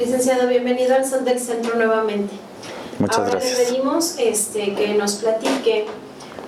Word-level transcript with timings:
Licenciado, 0.00 0.48
bienvenido 0.48 0.94
al 0.94 1.04
Sol 1.04 1.26
del 1.26 1.38
Centro 1.38 1.74
nuevamente. 1.76 2.34
Muchas 2.98 3.18
Ahora 3.18 3.32
gracias. 3.32 3.58
le 3.58 3.64
pedimos 3.66 4.14
este, 4.16 4.74
que 4.74 4.94
nos 4.94 5.16
platique 5.16 5.84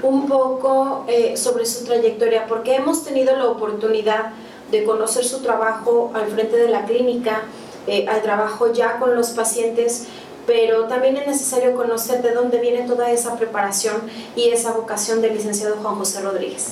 un 0.02 0.26
poco 0.26 1.04
eh, 1.06 1.36
sobre 1.36 1.66
su 1.66 1.84
trayectoria, 1.84 2.46
porque 2.46 2.76
hemos 2.76 3.04
tenido 3.04 3.36
la 3.36 3.48
oportunidad 3.48 4.30
de 4.70 4.84
conocer 4.84 5.26
su 5.26 5.42
trabajo 5.42 6.10
al 6.14 6.28
frente 6.28 6.56
de 6.56 6.70
la 6.70 6.86
clínica, 6.86 7.42
eh, 7.86 8.06
al 8.08 8.22
trabajo 8.22 8.72
ya 8.72 8.98
con 8.98 9.14
los 9.14 9.32
pacientes, 9.32 10.06
pero 10.46 10.84
también 10.84 11.18
es 11.18 11.26
necesario 11.26 11.74
conocer 11.74 12.22
de 12.22 12.32
dónde 12.32 12.58
viene 12.58 12.88
toda 12.88 13.10
esa 13.10 13.36
preparación 13.36 13.96
y 14.34 14.48
esa 14.48 14.72
vocación 14.72 15.20
del 15.20 15.34
licenciado 15.34 15.76
Juan 15.82 15.96
José 15.96 16.22
Rodríguez. 16.22 16.68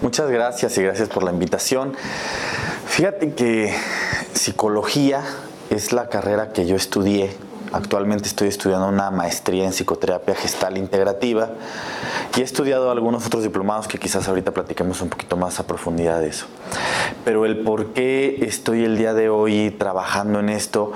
Muchas 0.00 0.30
gracias 0.30 0.78
y 0.78 0.84
gracias 0.84 1.08
por 1.08 1.24
la 1.24 1.32
invitación. 1.32 1.96
Fíjate 2.86 3.34
que 3.34 3.74
psicología 4.34 5.24
es 5.72 5.92
la 5.92 6.08
carrera 6.08 6.52
que 6.52 6.66
yo 6.66 6.76
estudié. 6.76 7.34
Actualmente 7.72 8.28
estoy 8.28 8.48
estudiando 8.48 8.86
una 8.88 9.10
maestría 9.10 9.64
en 9.64 9.70
psicoterapia 9.70 10.34
gestal 10.34 10.76
integrativa 10.76 11.48
y 12.36 12.40
he 12.40 12.44
estudiado 12.44 12.90
algunos 12.90 13.26
otros 13.26 13.42
diplomados 13.42 13.88
que 13.88 13.98
quizás 13.98 14.28
ahorita 14.28 14.50
platiquemos 14.50 15.00
un 15.00 15.08
poquito 15.08 15.38
más 15.38 15.58
a 15.58 15.66
profundidad 15.66 16.20
de 16.20 16.28
eso. 16.28 16.46
Pero 17.24 17.46
el 17.46 17.60
por 17.60 17.94
qué 17.94 18.44
estoy 18.46 18.84
el 18.84 18.98
día 18.98 19.14
de 19.14 19.30
hoy 19.30 19.70
trabajando 19.70 20.40
en 20.40 20.50
esto, 20.50 20.92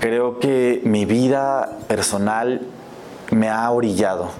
creo 0.00 0.40
que 0.40 0.80
mi 0.84 1.04
vida 1.04 1.78
personal 1.86 2.62
me 3.30 3.48
ha 3.48 3.70
orillado. 3.70 4.30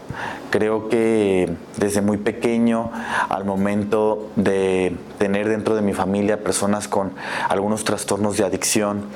Creo 0.50 0.88
que 0.88 1.52
desde 1.76 2.00
muy 2.00 2.16
pequeño, 2.18 2.90
al 3.28 3.45
momento 3.45 4.28
de 4.36 4.96
tener 5.18 5.48
dentro 5.48 5.74
de 5.74 5.82
mi 5.82 5.92
familia 5.92 6.42
personas 6.42 6.88
con 6.88 7.12
algunos 7.48 7.84
trastornos 7.84 8.36
de 8.36 8.45
adicción 8.45 9.07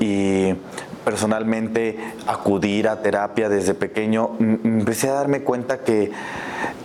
y 0.00 0.54
personalmente 1.04 1.98
acudir 2.26 2.88
a 2.88 3.02
terapia 3.02 3.48
desde 3.48 3.74
pequeño, 3.74 4.30
empecé 4.38 5.10
a 5.10 5.14
darme 5.14 5.42
cuenta 5.42 5.78
que 5.80 6.12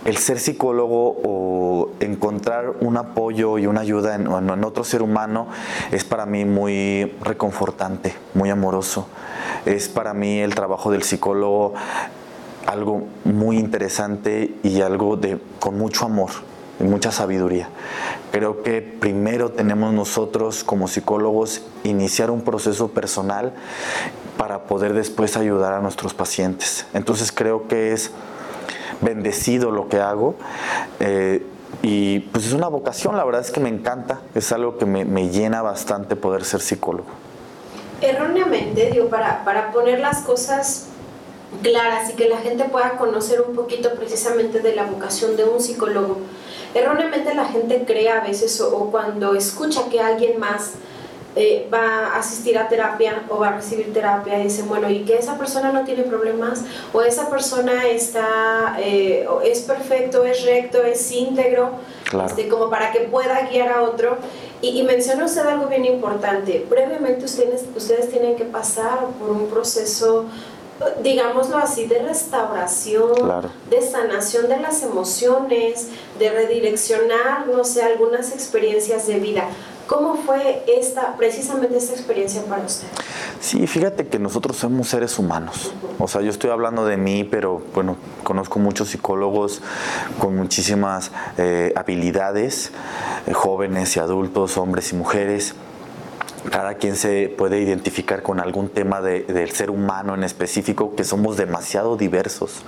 el 0.04 0.16
ser 0.16 0.38
psicólogo 0.38 1.16
o 1.24 1.90
encontrar 2.00 2.74
un 2.80 2.96
apoyo 2.96 3.58
y 3.58 3.66
una 3.66 3.80
ayuda 3.80 4.14
en- 4.14 4.26
en 4.26 4.64
otro 4.64 4.84
ser 4.84 5.02
humano 5.02 5.48
es 5.92 6.04
para 6.04 6.26
mí 6.26 6.44
muy 6.44 7.14
reconfortante, 7.22 8.14
muy 8.34 8.50
amoroso. 8.50 9.06
Es 9.66 9.88
para 9.88 10.14
mí 10.14 10.38
el 10.40 10.54
trabajo 10.54 10.90
del 10.90 11.02
psicólogo 11.02 11.74
algo 12.68 13.08
muy 13.24 13.56
interesante 13.56 14.54
y 14.62 14.82
algo 14.82 15.16
de, 15.16 15.38
con 15.58 15.78
mucho 15.78 16.04
amor 16.04 16.28
y 16.78 16.84
mucha 16.84 17.10
sabiduría. 17.10 17.70
Creo 18.30 18.62
que 18.62 18.82
primero 18.82 19.52
tenemos 19.52 19.94
nosotros 19.94 20.64
como 20.64 20.86
psicólogos 20.86 21.62
iniciar 21.84 22.30
un 22.30 22.42
proceso 22.42 22.88
personal 22.88 23.54
para 24.36 24.64
poder 24.64 24.92
después 24.92 25.38
ayudar 25.38 25.72
a 25.72 25.80
nuestros 25.80 26.12
pacientes. 26.12 26.86
Entonces 26.92 27.32
creo 27.32 27.68
que 27.68 27.94
es 27.94 28.10
bendecido 29.00 29.70
lo 29.70 29.88
que 29.88 30.00
hago. 30.00 30.34
eh, 31.00 31.44
y 31.82 32.20
pues 32.20 32.46
es 32.46 32.52
una 32.54 32.68
vocación, 32.68 33.16
la 33.16 33.24
verdad 33.24 33.42
es 33.42 33.50
que 33.50 33.60
me 33.60 33.68
encanta, 33.68 34.20
es 34.34 34.52
algo 34.52 34.78
que 34.78 34.86
me, 34.86 35.04
me 35.04 35.28
llena 35.28 35.60
bastante 35.62 36.16
poder 36.16 36.44
ser 36.44 36.60
psicólogo. 36.60 37.08
Erróneamente, 38.00 38.90
digo, 38.90 39.08
para, 39.08 39.44
para 39.44 39.70
poner 39.70 40.00
las 40.00 40.22
cosas 40.22 40.88
claras 41.62 42.10
y 42.10 42.14
que 42.14 42.28
la 42.28 42.38
gente 42.38 42.64
pueda 42.64 42.92
conocer 42.98 43.40
un 43.40 43.54
poquito 43.54 43.94
precisamente 43.94 44.60
de 44.60 44.74
la 44.74 44.84
vocación 44.84 45.36
de 45.36 45.44
un 45.44 45.60
psicólogo, 45.60 46.18
erróneamente 46.74 47.34
la 47.34 47.46
gente 47.46 47.84
cree 47.86 48.10
a 48.10 48.20
veces 48.20 48.60
o, 48.60 48.76
o 48.76 48.90
cuando 48.90 49.34
escucha 49.34 49.88
que 49.90 50.00
alguien 50.00 50.38
más 50.38 50.72
eh, 51.36 51.68
va 51.72 52.08
a 52.08 52.18
asistir 52.18 52.58
a 52.58 52.68
terapia 52.68 53.22
o 53.28 53.38
va 53.38 53.48
a 53.48 53.52
recibir 53.56 53.92
terapia, 53.92 54.38
dicen, 54.38 54.66
bueno, 54.68 54.90
y 54.90 55.04
que 55.04 55.16
esa 55.16 55.38
persona 55.38 55.70
no 55.72 55.84
tiene 55.84 56.02
problemas, 56.02 56.62
o 56.92 57.00
esa 57.02 57.30
persona 57.30 57.86
está, 57.86 58.76
eh, 58.80 59.24
es 59.44 59.60
perfecto, 59.60 60.24
es 60.24 60.42
recto, 60.44 60.82
es 60.82 61.10
íntegro, 61.12 61.70
Claro. 62.10 62.26
este, 62.28 62.48
como 62.48 62.70
para 62.70 62.90
que 62.90 63.00
pueda 63.00 63.42
guiar 63.50 63.68
a 63.68 63.82
otro. 63.82 64.16
Y, 64.62 64.80
y 64.80 64.82
menciona 64.82 65.26
usted 65.26 65.42
algo 65.46 65.66
bien 65.66 65.84
importante, 65.84 66.66
previamente 66.68 67.24
ustedes, 67.26 67.64
ustedes 67.76 68.10
tienen 68.10 68.34
que 68.34 68.44
pasar 68.44 68.98
por 69.20 69.30
un 69.30 69.46
proceso, 69.46 70.24
digámoslo 71.02 71.58
así, 71.58 71.86
de 71.86 72.02
restauración, 72.02 73.14
Claro. 73.14 73.50
de 73.70 73.82
sanación 73.82 74.48
de 74.48 74.58
las 74.60 74.82
emociones, 74.82 75.88
de 76.18 76.30
redireccionar, 76.30 77.46
no 77.48 77.64
sé, 77.64 77.82
algunas 77.82 78.32
experiencias 78.32 79.06
de 79.06 79.18
vida. 79.18 79.44
¿Cómo 79.86 80.16
fue 80.16 80.64
esta, 80.66 81.16
precisamente 81.16 81.78
esta 81.78 81.94
experiencia 81.94 82.42
para 82.44 82.62
usted? 82.62 82.86
Sí, 83.40 83.66
fíjate 83.66 84.06
que 84.06 84.18
nosotros 84.18 84.58
somos 84.58 84.88
seres 84.88 85.18
humanos. 85.18 85.72
O 85.98 86.06
sea, 86.06 86.20
yo 86.20 86.28
estoy 86.30 86.50
hablando 86.50 86.84
de 86.84 86.98
mí, 86.98 87.24
pero 87.24 87.62
bueno, 87.72 87.96
conozco 88.22 88.58
muchos 88.58 88.88
psicólogos 88.90 89.62
con 90.20 90.36
muchísimas 90.36 91.10
eh, 91.38 91.72
habilidades, 91.74 92.70
eh, 93.26 93.32
jóvenes 93.32 93.96
y 93.96 94.00
adultos, 94.00 94.58
hombres 94.58 94.92
y 94.92 94.96
mujeres. 94.96 95.54
Cada 96.50 96.74
quien 96.74 96.96
se 96.96 97.28
puede 97.36 97.60
identificar 97.60 98.22
con 98.22 98.40
algún 98.40 98.68
tema 98.68 99.00
de- 99.00 99.22
del 99.22 99.50
ser 99.50 99.70
humano 99.70 100.14
en 100.14 100.24
específico, 100.24 100.94
que 100.94 101.04
somos 101.04 101.36
demasiado 101.36 101.96
diversos. 101.96 102.62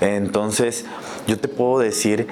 Entonces, 0.00 0.84
yo 1.26 1.38
te 1.38 1.48
puedo 1.48 1.78
decir 1.78 2.28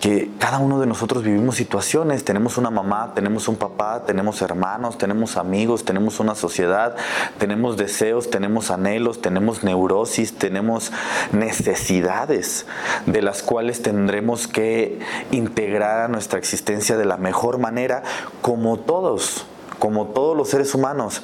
que 0.00 0.30
cada 0.38 0.58
uno 0.58 0.78
de 0.78 0.86
nosotros 0.86 1.24
vivimos 1.24 1.56
situaciones, 1.56 2.24
tenemos 2.24 2.56
una 2.56 2.70
mamá, 2.70 3.14
tenemos 3.14 3.48
un 3.48 3.56
papá, 3.56 4.04
tenemos 4.06 4.40
hermanos, 4.42 4.96
tenemos 4.96 5.36
amigos, 5.36 5.84
tenemos 5.84 6.20
una 6.20 6.36
sociedad, 6.36 6.94
tenemos 7.38 7.76
deseos, 7.76 8.30
tenemos 8.30 8.70
anhelos, 8.70 9.20
tenemos 9.20 9.64
neurosis, 9.64 10.34
tenemos 10.34 10.92
necesidades 11.32 12.66
de 13.06 13.22
las 13.22 13.42
cuales 13.42 13.82
tendremos 13.82 14.46
que 14.46 15.00
integrar 15.32 16.02
a 16.02 16.08
nuestra 16.08 16.38
existencia 16.38 16.96
de 16.96 17.04
la 17.04 17.16
mejor 17.16 17.58
manera, 17.58 18.04
como 18.40 18.78
todos 18.78 19.46
como 19.78 20.06
todos 20.08 20.36
los 20.36 20.48
seres 20.48 20.74
humanos. 20.74 21.22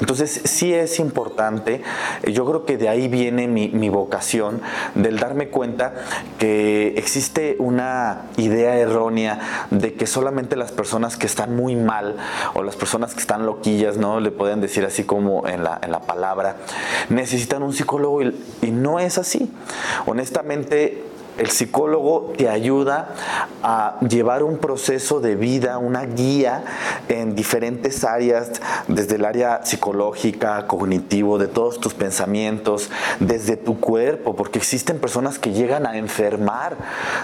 Entonces 0.00 0.42
sí 0.44 0.74
es 0.74 0.98
importante, 0.98 1.82
yo 2.24 2.44
creo 2.46 2.64
que 2.64 2.76
de 2.76 2.88
ahí 2.88 3.08
viene 3.08 3.48
mi, 3.48 3.68
mi 3.68 3.88
vocación, 3.88 4.60
del 4.94 5.18
darme 5.18 5.48
cuenta 5.48 5.94
que 6.38 6.94
existe 6.96 7.56
una 7.58 8.22
idea 8.36 8.76
errónea 8.76 9.66
de 9.70 9.94
que 9.94 10.06
solamente 10.06 10.56
las 10.56 10.72
personas 10.72 11.16
que 11.16 11.26
están 11.26 11.54
muy 11.56 11.76
mal 11.76 12.16
o 12.54 12.62
las 12.62 12.76
personas 12.76 13.14
que 13.14 13.20
están 13.20 13.46
loquillas, 13.46 13.96
¿no? 13.96 14.20
Le 14.20 14.30
pueden 14.30 14.60
decir 14.60 14.84
así 14.84 15.04
como 15.04 15.46
en 15.46 15.64
la, 15.64 15.78
en 15.82 15.90
la 15.90 16.00
palabra, 16.00 16.56
necesitan 17.08 17.62
un 17.62 17.72
psicólogo 17.72 18.22
y, 18.22 18.36
y 18.62 18.70
no 18.70 18.98
es 18.98 19.18
así. 19.18 19.52
Honestamente, 20.06 21.02
el 21.38 21.50
psicólogo 21.50 22.32
te 22.36 22.48
ayuda 22.48 23.14
a 23.62 23.98
llevar 24.00 24.42
un 24.42 24.58
proceso 24.58 25.20
de 25.20 25.34
vida, 25.34 25.78
una 25.78 26.04
guía 26.04 26.64
en 27.08 27.34
diferentes 27.34 28.04
áreas, 28.04 28.60
desde 28.88 29.16
el 29.16 29.24
área 29.24 29.64
psicológica, 29.64 30.66
cognitivo, 30.66 31.38
de 31.38 31.48
todos 31.48 31.80
tus 31.80 31.94
pensamientos, 31.94 32.90
desde 33.20 33.56
tu 33.56 33.80
cuerpo, 33.80 34.36
porque 34.36 34.58
existen 34.58 34.98
personas 34.98 35.38
que 35.38 35.52
llegan 35.52 35.86
a 35.86 35.96
enfermar 35.96 36.76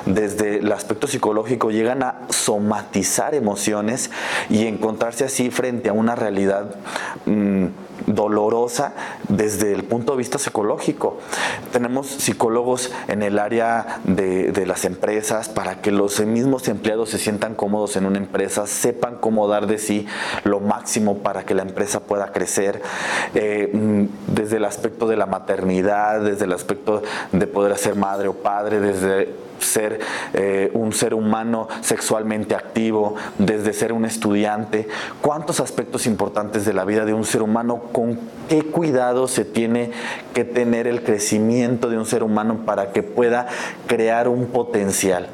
desde 0.07 0.59
el 0.59 0.73
aspecto 0.73 1.07
psicológico, 1.07 1.71
llegan 1.71 2.03
a 2.03 2.23
somatizar 2.31 3.35
emociones 3.35 4.11
y 4.49 4.67
encontrarse 4.67 5.25
así 5.25 5.51
frente 5.51 5.89
a 5.89 5.93
una 5.93 6.15
realidad 6.15 6.77
mm, 7.27 7.67
dolorosa 8.15 8.95
desde 9.29 9.73
el 9.73 9.85
punto 9.85 10.13
de 10.13 10.19
vista 10.19 10.39
psicológico. 10.39 11.19
Tenemos 11.73 12.07
psicólogos 12.07 12.93
en 13.09 13.23
el 13.23 13.39
área 13.39 14.01
de, 14.05 14.53
de, 14.53 14.67
las 14.67 14.85
empresas 14.85 15.49
para 15.49 15.81
que 15.81 15.91
los 15.91 16.21
mismos 16.21 16.69
empleados 16.69 17.11
se 17.11 17.19
sientan 17.19 17.55
cómodos 17.55 17.97
en 17.97 18.07
una 18.07 18.19
empresa, 18.19 18.67
sepan 18.67 19.17
cómo 19.17 19.49
dar 19.49 19.67
de 19.67 19.79
sí 19.79 20.07
lo 20.45 20.61
máximo 20.61 21.19
para 21.19 21.45
que 21.45 21.55
la 21.55 21.63
empresa 21.63 22.01
pueda 22.01 22.33
crecer, 22.33 22.83
eh, 23.35 24.09
desde 24.27 24.57
el 24.57 24.65
aspecto 24.65 25.07
de 25.07 25.17
la 25.17 25.27
maternidad, 25.27 26.21
desde 26.21 26.45
el 26.45 26.53
aspecto 26.53 27.03
de 27.33 27.47
poder 27.47 27.77
ser 27.79 27.95
madre 27.95 28.29
o 28.29 28.35
padre, 28.35 28.81
desde 28.81 29.48
ser 29.61 30.01
eh, 30.35 30.71
un 30.75 30.93
ser 30.93 31.15
humano 31.15 31.69
sexualmente 31.81 32.55
activo, 32.55 33.17
desde 33.39 33.73
ser 33.73 33.93
un 33.93 34.05
estudiante, 34.05 34.89
cuántos 35.21 35.61
aspectos 35.61 36.07
importantes 36.07 36.65
de 36.65 36.73
la 36.73 36.85
vida 36.85 37.05
de 37.05 37.15
un 37.15 37.25
ser 37.25 37.43
humano, 37.43 37.83
con 37.93 38.19
qué 38.49 38.63
cuidado 38.63 39.29
se 39.29 39.45
tiene 39.45 39.91
que 40.35 40.45
tener 40.45 40.87
el 40.87 41.03
crecimiento 41.03 41.89
de 41.89 41.99
un 41.99 42.07
ser 42.07 42.23
humano 42.23 42.65
para 42.65 42.93
que 42.93 43.03
pueda 43.03 43.47
crear 43.87 44.29
un 44.29 44.47
potencial. 44.47 45.29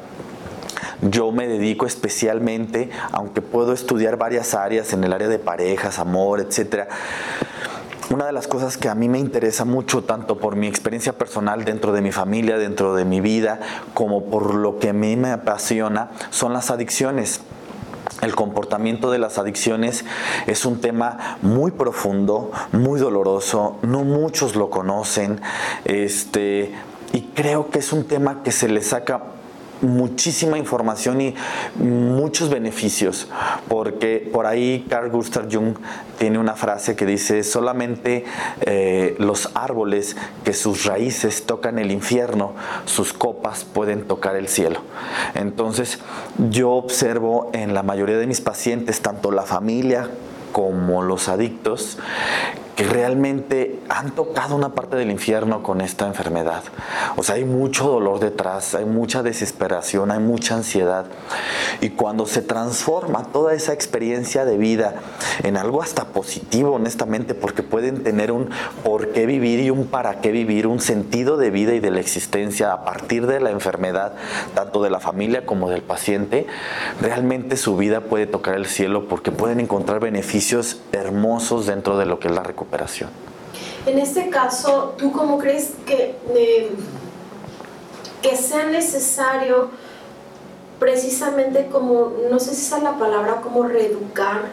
Yo 1.01 1.31
me 1.31 1.47
dedico 1.47 1.85
especialmente, 1.85 2.89
aunque 3.11 3.41
puedo 3.41 3.73
estudiar 3.73 4.17
varias 4.17 4.53
áreas 4.53 4.93
en 4.93 5.03
el 5.03 5.13
área 5.13 5.27
de 5.27 5.39
parejas, 5.39 5.99
amor, 5.99 6.39
etcétera, 6.39 6.87
una 8.09 8.25
de 8.25 8.31
las 8.31 8.47
cosas 8.47 8.77
que 8.77 8.89
a 8.89 8.95
mí 8.95 9.09
me 9.09 9.19
interesa 9.19 9.65
mucho, 9.65 10.03
tanto 10.03 10.37
por 10.37 10.55
mi 10.55 10.67
experiencia 10.67 11.17
personal 11.17 11.65
dentro 11.65 11.91
de 11.91 12.01
mi 12.01 12.11
familia, 12.11 12.57
dentro 12.57 12.95
de 12.95 13.05
mi 13.05 13.21
vida, 13.21 13.59
como 13.93 14.25
por 14.25 14.53
lo 14.53 14.79
que 14.79 14.89
a 14.89 14.93
mí 14.93 15.15
me 15.15 15.31
apasiona, 15.31 16.11
son 16.29 16.53
las 16.53 16.71
adicciones. 16.71 17.41
el 18.21 18.33
comportamiento 18.33 19.11
de 19.11 19.19
las 19.19 19.37
adicciones 19.37 20.05
es 20.47 20.65
un 20.65 20.79
tema 20.79 21.37
muy 21.41 21.71
profundo, 21.71 22.51
muy 22.71 22.99
doloroso, 22.99 23.77
no 23.81 24.03
muchos 24.03 24.55
lo 24.55 24.69
conocen, 24.69 25.41
este, 25.83 26.73
y 27.11 27.21
creo 27.33 27.69
que 27.69 27.79
es 27.79 27.91
un 27.91 28.05
tema 28.05 28.41
que 28.41 28.51
se 28.51 28.67
le 28.67 28.81
saca 28.81 29.34
muchísima 29.81 30.57
información 30.57 31.21
y 31.21 31.35
muchos 31.75 32.49
beneficios, 32.49 33.27
porque 33.67 34.29
por 34.31 34.45
ahí 34.45 34.85
Carl 34.89 35.09
Gustav 35.09 35.47
Jung 35.51 35.75
tiene 36.17 36.39
una 36.39 36.53
frase 36.55 36.95
que 36.95 37.05
dice, 37.05 37.43
solamente 37.43 38.25
eh, 38.61 39.15
los 39.19 39.51
árboles 39.53 40.15
que 40.43 40.53
sus 40.53 40.85
raíces 40.85 41.45
tocan 41.45 41.79
el 41.79 41.91
infierno, 41.91 42.53
sus 42.85 43.13
copas 43.13 43.63
pueden 43.63 44.07
tocar 44.07 44.35
el 44.35 44.47
cielo. 44.47 44.81
Entonces 45.33 45.99
yo 46.49 46.71
observo 46.71 47.49
en 47.53 47.73
la 47.73 47.83
mayoría 47.83 48.17
de 48.17 48.27
mis 48.27 48.41
pacientes, 48.41 49.01
tanto 49.01 49.31
la 49.31 49.43
familia 49.43 50.09
como 50.51 51.01
los 51.03 51.27
adictos, 51.27 51.97
que 52.75 52.83
realmente 52.83 53.79
han 53.87 54.11
tocado 54.11 54.55
una 54.55 54.75
parte 54.75 54.97
del 54.97 55.09
infierno 55.09 55.63
con 55.63 55.79
esta 55.79 56.07
enfermedad. 56.07 56.63
O 57.15 57.23
sea, 57.23 57.35
hay 57.35 57.45
mucho 57.45 57.87
dolor 57.87 58.19
detrás, 58.19 58.75
hay 58.75 58.83
mucha 58.83 59.23
desesperación, 59.23 60.11
hay 60.11 60.19
mucha 60.19 60.55
ansiedad. 60.55 61.05
Y 61.79 61.91
cuando 61.91 62.25
se 62.25 62.41
transforma 62.41 63.23
toda 63.31 63.53
esa 63.53 63.71
experiencia 63.71 64.43
de 64.43 64.57
vida 64.57 64.95
en 65.43 65.55
algo 65.55 65.81
hasta 65.81 66.05
positivo, 66.05 66.73
honestamente, 66.73 67.33
porque 67.33 67.63
pueden 67.63 68.03
tener 68.03 68.31
un 68.31 68.49
por 68.83 69.13
qué 69.13 69.25
vivir 69.25 69.61
y 69.61 69.69
un 69.69 69.87
para 69.87 70.19
qué 70.19 70.31
vivir, 70.31 70.67
un 70.67 70.81
sentido 70.81 71.37
de 71.37 71.51
vida 71.51 71.75
y 71.75 71.79
de 71.79 71.91
la 71.91 72.01
existencia 72.01 72.73
a 72.73 72.83
partir 72.83 73.25
de 73.25 73.39
la 73.39 73.51
enfermedad, 73.51 74.15
tanto 74.53 74.83
de 74.83 74.89
la 74.89 74.99
familia 74.99 75.45
como 75.45 75.69
del 75.69 75.81
paciente, 75.81 76.45
realmente 77.01 77.55
su 77.55 77.77
vida 77.77 78.01
puede 78.01 78.27
tocar 78.27 78.55
el 78.55 78.65
cielo 78.65 79.07
porque 79.07 79.31
pueden 79.31 79.61
encontrar 79.61 80.01
beneficios 80.01 80.81
hermosos 80.91 81.67
dentro 81.67 81.97
de 81.97 82.05
lo 82.05 82.19
que 82.19 82.27
es 82.27 82.33
la 82.33 82.43
recuperación 82.43 82.64
En 83.85 83.99
este 83.99 84.29
caso, 84.29 84.95
¿tú 84.97 85.11
cómo 85.11 85.37
crees 85.37 85.71
que, 85.85 86.15
eh, 86.35 86.69
que 88.21 88.35
sea 88.35 88.65
necesario 88.65 89.69
precisamente 90.79 91.67
como, 91.71 92.13
no 92.29 92.39
sé 92.39 92.53
si 92.53 92.73
es 92.73 92.83
la 92.83 92.97
palabra, 92.97 93.41
como 93.41 93.63
reeducar 93.63 94.43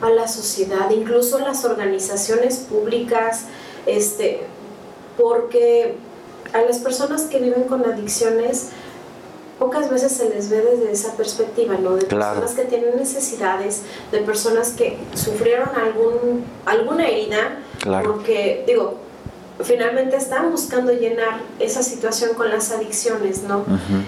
a 0.00 0.10
la 0.10 0.28
sociedad, 0.28 0.90
incluso 0.90 1.38
las 1.38 1.64
organizaciones 1.64 2.58
públicas, 2.58 3.44
este, 3.86 4.40
porque 5.16 5.96
a 6.52 6.62
las 6.62 6.78
personas 6.78 7.22
que 7.22 7.38
viven 7.38 7.64
con 7.64 7.84
adicciones, 7.84 8.70
pocas 9.58 9.90
veces 9.90 10.12
se 10.12 10.28
les 10.28 10.50
ve 10.50 10.60
desde 10.60 10.92
esa 10.92 11.16
perspectiva, 11.16 11.76
¿no? 11.76 11.96
De 11.96 12.04
personas 12.04 12.54
que 12.54 12.64
tienen 12.64 12.96
necesidades, 12.96 13.82
de 14.12 14.18
personas 14.18 14.70
que 14.70 14.98
sufrieron 15.14 15.70
algún, 15.74 16.44
alguna 16.66 17.08
herida, 17.08 17.58
porque, 18.04 18.64
digo, 18.66 18.98
finalmente 19.62 20.16
están 20.16 20.50
buscando 20.50 20.92
llenar 20.92 21.40
esa 21.58 21.82
situación 21.82 22.34
con 22.34 22.50
las 22.50 22.70
adicciones, 22.72 23.42
¿no? 23.42 23.64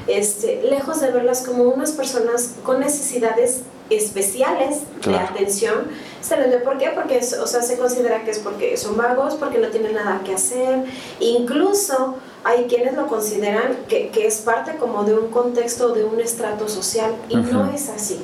este, 0.06 0.62
lejos 0.62 1.00
de 1.00 1.10
verlas 1.10 1.42
como 1.46 1.64
unas 1.64 1.92
personas 1.92 2.54
con 2.64 2.80
necesidades 2.80 3.62
especiales 3.90 4.82
de 5.04 5.16
atención, 5.16 5.86
se 6.20 6.36
les 6.36 6.50
ve 6.50 6.58
por 6.58 6.78
qué, 6.78 6.90
porque 6.94 7.18
o 7.18 7.46
sea, 7.46 7.62
se 7.62 7.78
considera 7.78 8.24
que 8.24 8.30
es 8.30 8.38
porque 8.38 8.76
son 8.76 8.96
vagos, 8.96 9.34
porque 9.34 9.58
no 9.58 9.68
tienen 9.68 9.94
nada 9.94 10.20
que 10.24 10.34
hacer, 10.34 10.84
incluso 11.20 12.16
hay 12.44 12.64
quienes 12.64 12.94
lo 12.94 13.06
consideran 13.06 13.78
que, 13.88 14.08
que, 14.08 14.26
es 14.26 14.38
parte 14.38 14.76
como 14.76 15.04
de 15.04 15.14
un 15.14 15.30
contexto, 15.30 15.92
de 15.92 16.04
un 16.04 16.20
estrato 16.20 16.68
social, 16.68 17.12
y 17.28 17.36
no 17.36 17.70
es 17.70 17.88
así. 17.88 18.20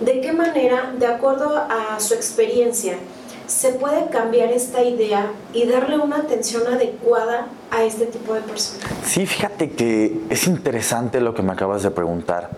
¿De 0.00 0.20
qué 0.20 0.32
manera, 0.32 0.94
de 0.96 1.06
acuerdo 1.06 1.56
a 1.56 1.98
su 1.98 2.14
experiencia, 2.14 2.96
se 3.48 3.70
puede 3.70 4.08
cambiar 4.10 4.52
esta 4.52 4.82
idea 4.82 5.32
y 5.54 5.66
darle 5.66 5.98
una 5.98 6.18
atención 6.18 6.66
adecuada 6.66 7.48
a 7.70 7.82
este 7.82 8.06
tipo 8.06 8.34
de 8.34 8.42
personas? 8.42 8.86
Sí, 9.04 9.26
fíjate 9.26 9.70
que 9.70 10.20
es 10.28 10.46
interesante 10.46 11.20
lo 11.20 11.34
que 11.34 11.42
me 11.42 11.52
acabas 11.52 11.82
de 11.82 11.90
preguntar 11.90 12.50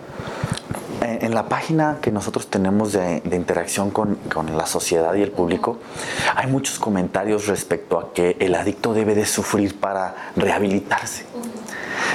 en 1.01 1.33
la 1.33 1.49
página 1.49 1.97
que 2.01 2.11
nosotros 2.11 2.47
tenemos 2.47 2.93
de, 2.93 3.21
interacción 3.31 3.89
con, 3.91 4.17
la 4.55 4.65
sociedad 4.65 5.13
y 5.15 5.21
el 5.21 5.31
público, 5.31 5.79
hay 6.35 6.47
muchos 6.47 6.79
comentarios 6.79 7.47
respecto 7.47 7.99
a 7.99 8.13
que 8.13 8.37
el 8.39 8.55
adicto 8.55 8.93
debe 8.93 9.15
de 9.15 9.25
sufrir 9.25 9.79
para 9.79 10.31
rehabilitarse. 10.35 11.25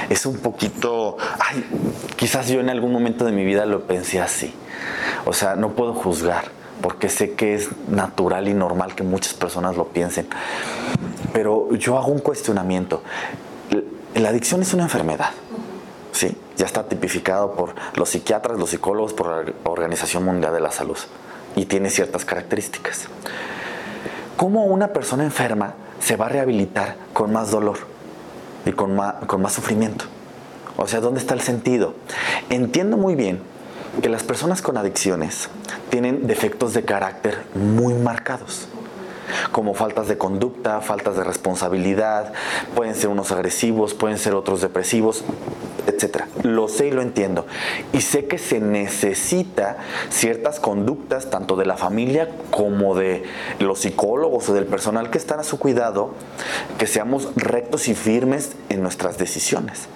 Es 0.09 0.25
un 0.25 0.37
poquito, 0.37 1.17
ay, 1.39 1.65
quizás 2.15 2.47
yo 2.47 2.59
en 2.59 2.69
algún 2.69 2.91
momento 2.91 3.25
de 3.25 3.31
mi 3.31 3.43
vida 3.43 3.65
lo 3.65 3.85
pensé 3.85 4.21
así. 4.21 4.53
O 5.25 5.33
sea, 5.33 5.55
no 5.55 5.73
puedo 5.73 5.93
juzgar 5.93 6.45
porque 6.81 7.09
sé 7.09 7.33
que 7.33 7.55
es 7.55 7.69
natural 7.89 8.47
y 8.47 8.53
normal 8.53 8.95
que 8.95 9.03
muchas 9.03 9.33
personas 9.33 9.75
lo 9.75 9.87
piensen. 9.87 10.27
Pero 11.33 11.73
yo 11.75 11.97
hago 11.97 12.11
un 12.11 12.19
cuestionamiento. 12.19 13.03
La 14.15 14.29
adicción 14.29 14.61
es 14.61 14.73
una 14.73 14.83
enfermedad. 14.83 15.31
Ya 16.57 16.65
está 16.65 16.83
tipificado 16.83 17.53
por 17.53 17.73
los 17.95 18.09
psiquiatras, 18.09 18.57
los 18.57 18.71
psicólogos, 18.71 19.13
por 19.13 19.45
la 19.45 19.53
Organización 19.63 20.25
Mundial 20.25 20.53
de 20.53 20.59
la 20.59 20.71
Salud 20.71 20.97
y 21.55 21.65
tiene 21.65 21.89
ciertas 21.89 22.25
características. 22.25 23.07
¿Cómo 24.37 24.65
una 24.65 24.89
persona 24.89 25.23
enferma 25.23 25.73
se 25.99 26.15
va 26.15 26.27
a 26.27 26.29
rehabilitar 26.29 26.95
con 27.13 27.33
más 27.33 27.49
dolor 27.51 27.77
y 28.65 28.71
con 28.71 28.95
más, 28.95 29.53
sufrimiento? 29.53 30.05
O 30.77 30.87
sea, 30.87 30.99
¿dónde 30.99 31.19
está 31.19 31.33
el 31.33 31.41
sentido? 31.41 31.95
Entiendo 32.49 32.97
muy 32.97 33.15
bien 33.15 33.41
que 34.01 34.09
las 34.09 34.23
personas 34.23 34.61
con 34.61 34.77
adicciones 34.77 35.49
tienen 35.89 36.27
defectos 36.27 36.73
de 36.73 36.85
carácter 36.85 37.45
muy 37.55 37.95
marcados 37.95 38.67
como 39.51 39.73
faltas 39.73 40.07
de 40.07 40.17
conducta, 40.17 40.81
faltas 40.81 41.17
de 41.17 41.23
responsabilidad, 41.23 42.33
pueden 42.75 42.95
ser 42.95 43.09
unos 43.09 43.31
agresivos, 43.31 43.93
pueden 43.93 44.17
ser 44.17 44.33
otros 44.33 44.61
depresivos, 44.61 45.23
etcétera. 45.87 46.27
Lo 46.43 46.67
sé 46.67 46.87
y 46.87 46.91
lo 46.91 47.01
entiendo. 47.01 47.45
Y 47.93 48.01
sé 48.01 48.25
que 48.25 48.37
se 48.37 48.59
necesita 48.59 49.77
ciertas 50.09 50.59
conductas, 50.59 51.29
tanto 51.29 51.55
de 51.55 51.65
la 51.65 51.77
familia 51.77 52.29
como 52.51 52.95
de 52.95 53.23
los 53.59 53.79
psicólogos 53.79 54.49
o 54.49 54.53
del 54.53 54.65
personal 54.65 55.09
que 55.09 55.17
están 55.17 55.39
a 55.39 55.43
su 55.43 55.57
cuidado, 55.57 56.11
que 56.77 56.87
seamos 56.87 57.29
rectos 57.35 57.87
y 57.87 57.95
firmes 57.95 58.55
en 58.69 58.81
nuestras 58.81 59.17
decisiones. 59.17 59.87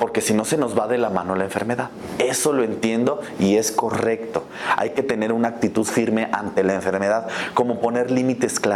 Porque 0.00 0.20
si 0.20 0.34
no 0.34 0.44
se 0.44 0.56
nos 0.56 0.78
va 0.78 0.88
de 0.88 0.98
la 0.98 1.10
mano 1.10 1.34
la 1.36 1.44
enfermedad. 1.44 1.90
Eso 2.18 2.52
lo 2.52 2.64
entiendo 2.64 3.20
y 3.38 3.56
es 3.56 3.70
correcto. 3.70 4.44
Hay 4.76 4.90
que 4.90 5.02
tener 5.02 5.32
una 5.32 5.48
actitud 5.48 5.84
firme 5.84 6.28
ante 6.32 6.62
la 6.62 6.74
enfermedad, 6.74 7.28
como 7.54 7.80
poner 7.80 8.10
límites 8.10 8.60
claros. 8.60 8.73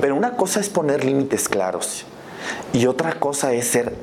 Pero 0.00 0.16
una 0.16 0.32
cosa 0.36 0.60
es 0.60 0.68
poner 0.68 1.04
límites 1.04 1.48
claros 1.48 2.04
y 2.72 2.86
otra 2.86 3.14
cosa 3.14 3.52
es 3.52 3.68
ser 3.68 3.94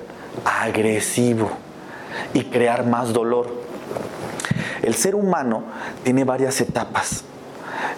agresivo 0.46 1.52
y 2.34 2.46
crear 2.46 2.86
más 2.86 3.14
dolor. 3.14 3.48
El 4.82 4.96
ser 4.96 5.16
humano 5.16 5.64
tiene 6.04 6.24
varias 6.24 6.62
etapas. 6.62 7.24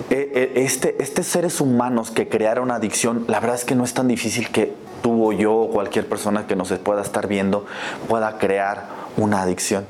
E, 0.10 0.52
e, 0.56 0.64
este, 0.64 1.02
estos 1.02 1.26
seres 1.28 1.62
humanos 1.62 2.12
que 2.12 2.28
crearon 2.28 2.72
adicción, 2.72 3.26
la 3.28 3.40
verdad 3.40 3.56
es 3.56 3.66
que 3.66 3.76
no 3.76 3.84
es 3.84 3.94
tan 3.94 4.08
difícil 4.08 4.50
que 4.50 4.74
tú 5.02 5.28
o 5.28 5.32
yo 5.32 5.54
o 5.54 5.72
cualquier 5.72 6.08
persona 6.08 6.48
que 6.48 6.56
nos 6.56 6.72
pueda 6.74 7.02
estar 7.02 7.28
viendo 7.28 7.66
pueda 8.08 8.38
crear 8.38 8.86
una 9.18 9.42
adicción 9.42 9.86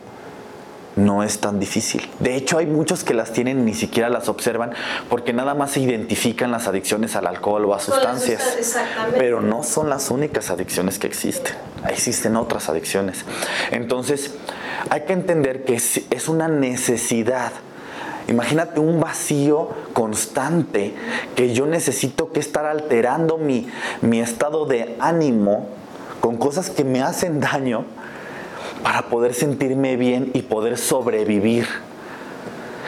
no 1.06 1.24
es 1.24 1.40
tan 1.40 1.60
difícil. 1.60 2.10
De 2.20 2.36
hecho, 2.36 2.58
hay 2.58 2.66
muchos 2.66 3.04
que 3.04 3.14
las 3.14 3.34
tienen 3.34 3.60
y 3.60 3.64
ni 3.64 3.74
siquiera 3.74 4.10
las 4.10 4.30
observan 4.30 4.72
porque 5.10 5.34
nada 5.34 5.54
más 5.56 5.72
se 5.72 5.80
identifican 5.82 6.52
las 6.52 6.68
adicciones 6.68 7.16
al 7.16 7.28
alcohol 7.28 7.66
o 7.66 7.74
a 7.74 7.80
sustancias. 7.80 8.78
Pero 9.18 9.42
no 9.42 9.64
son 9.64 9.90
las 9.90 10.12
únicas 10.12 10.50
adicciones 10.50 11.00
que 11.00 11.08
existen. 11.08 11.54
Existen 11.90 12.36
otras 12.36 12.70
adicciones. 12.70 13.26
Entonces, 13.72 14.36
hay 14.90 15.02
que 15.02 15.14
entender 15.14 15.64
que 15.64 15.76
es 15.76 16.30
una 16.30 16.48
necesidad. 16.48 17.52
Imagínate 18.28 18.80
un 18.80 19.00
vacío 19.00 19.70
constante 19.94 20.94
que 21.36 21.54
yo 21.54 21.66
necesito 21.66 22.32
que 22.32 22.40
estar 22.40 22.66
alterando 22.66 23.38
mi, 23.38 23.68
mi 24.02 24.20
estado 24.20 24.66
de 24.66 24.96
ánimo 25.00 25.68
con 26.22 26.38
cosas 26.38 26.70
que 26.70 26.84
me 26.84 27.02
hacen 27.02 27.40
daño 27.40 27.86
para 28.84 29.04
poder 29.04 29.34
sentirme 29.34 29.98
bien 29.98 30.32
y 30.34 30.44
poder 30.44 30.78
sobrevivir. 30.78 31.68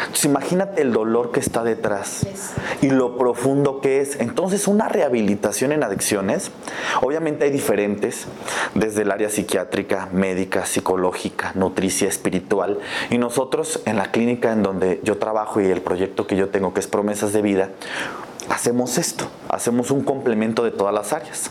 Entonces 0.02 0.26
imagínate 0.26 0.82
el 0.82 0.92
dolor 0.92 1.32
que 1.32 1.40
está 1.40 1.64
detrás 1.64 2.26
y 2.82 2.90
lo 2.90 3.18
profundo 3.18 3.80
que 3.80 4.02
es. 4.02 4.20
Entonces 4.20 4.68
una 4.68 4.90
rehabilitación 4.90 5.72
en 5.72 5.84
adicciones, 5.84 6.52
obviamente 7.02 7.46
hay 7.46 7.52
diferentes, 7.52 8.28
desde 8.76 9.04
el 9.04 9.12
área 9.12 9.30
psiquiátrica, 9.30 10.10
médica, 10.12 10.66
psicológica, 10.66 11.52
nutricia, 11.56 12.08
espiritual. 12.08 12.80
Y 13.12 13.18
nosotros 13.18 13.82
en 13.86 13.98
la 13.98 14.12
clínica 14.12 14.52
en 14.52 14.64
donde 14.64 15.00
yo 15.04 15.18
trabajo 15.18 15.62
y 15.62 15.68
el 15.68 15.82
proyecto 15.82 16.28
que 16.28 16.36
yo 16.36 16.50
tengo, 16.50 16.74
que 16.74 16.80
es 16.80 16.88
Promesas 16.88 17.32
de 17.32 17.42
Vida, 17.42 17.70
hacemos 18.50 18.98
esto, 18.98 19.26
hacemos 19.50 19.90
un 19.92 20.04
complemento 20.04 20.64
de 20.64 20.72
todas 20.72 20.94
las 20.94 21.14
áreas. 21.14 21.50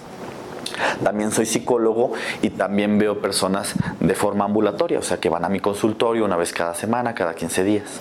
También 1.02 1.30
soy 1.30 1.46
psicólogo 1.46 2.12
y 2.42 2.50
también 2.50 2.98
veo 2.98 3.20
personas 3.20 3.74
de 4.00 4.14
forma 4.14 4.44
ambulatoria, 4.44 4.98
o 4.98 5.02
sea 5.02 5.18
que 5.18 5.28
van 5.28 5.44
a 5.44 5.48
mi 5.48 5.60
consultorio 5.60 6.24
una 6.24 6.36
vez 6.36 6.52
cada 6.52 6.74
semana, 6.74 7.14
cada 7.14 7.34
15 7.34 7.64
días. 7.64 8.00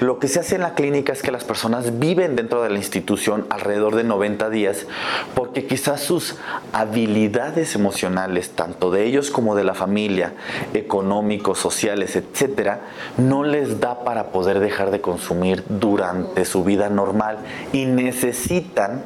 Lo 0.00 0.18
que 0.18 0.28
se 0.28 0.40
hace 0.40 0.54
en 0.54 0.60
la 0.60 0.74
clínica 0.74 1.12
es 1.12 1.22
que 1.22 1.32
las 1.32 1.44
personas 1.44 1.98
viven 1.98 2.36
dentro 2.36 2.62
de 2.62 2.70
la 2.70 2.78
institución 2.78 3.46
alrededor 3.50 3.96
de 3.96 4.04
90 4.04 4.50
días 4.50 4.86
porque 5.34 5.66
quizás 5.66 6.00
sus 6.00 6.36
habilidades 6.72 7.74
emocionales, 7.74 8.50
tanto 8.50 8.90
de 8.90 9.04
ellos 9.04 9.30
como 9.30 9.56
de 9.56 9.64
la 9.64 9.74
familia, 9.74 10.34
económicos, 10.74 11.58
sociales, 11.58 12.14
etcétera, 12.16 12.80
no 13.16 13.42
les 13.42 13.80
da 13.80 14.04
para 14.04 14.26
poder 14.26 14.60
dejar 14.60 14.90
de 14.90 15.00
consumir 15.00 15.64
durante 15.68 16.44
su 16.44 16.62
vida 16.62 16.88
normal 16.88 17.38
y 17.72 17.86
necesitan 17.86 19.02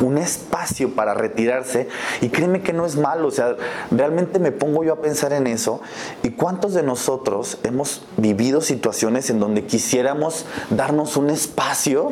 un 0.00 0.18
espacio 0.18 0.94
para 0.94 1.14
retirarse 1.14 1.88
y 2.20 2.28
créeme 2.28 2.62
que 2.62 2.72
no 2.72 2.86
es 2.86 2.96
malo, 2.96 3.28
o 3.28 3.30
sea, 3.30 3.56
realmente 3.90 4.38
me 4.38 4.52
pongo 4.52 4.84
yo 4.84 4.94
a 4.94 5.00
pensar 5.00 5.32
en 5.32 5.46
eso 5.46 5.80
y 6.22 6.30
cuántos 6.30 6.74
de 6.74 6.82
nosotros 6.82 7.58
hemos 7.62 8.02
vivido 8.16 8.60
situaciones 8.60 9.30
en 9.30 9.40
donde 9.40 9.64
quisiéramos 9.64 10.46
darnos 10.70 11.16
un 11.16 11.30
espacio 11.30 12.10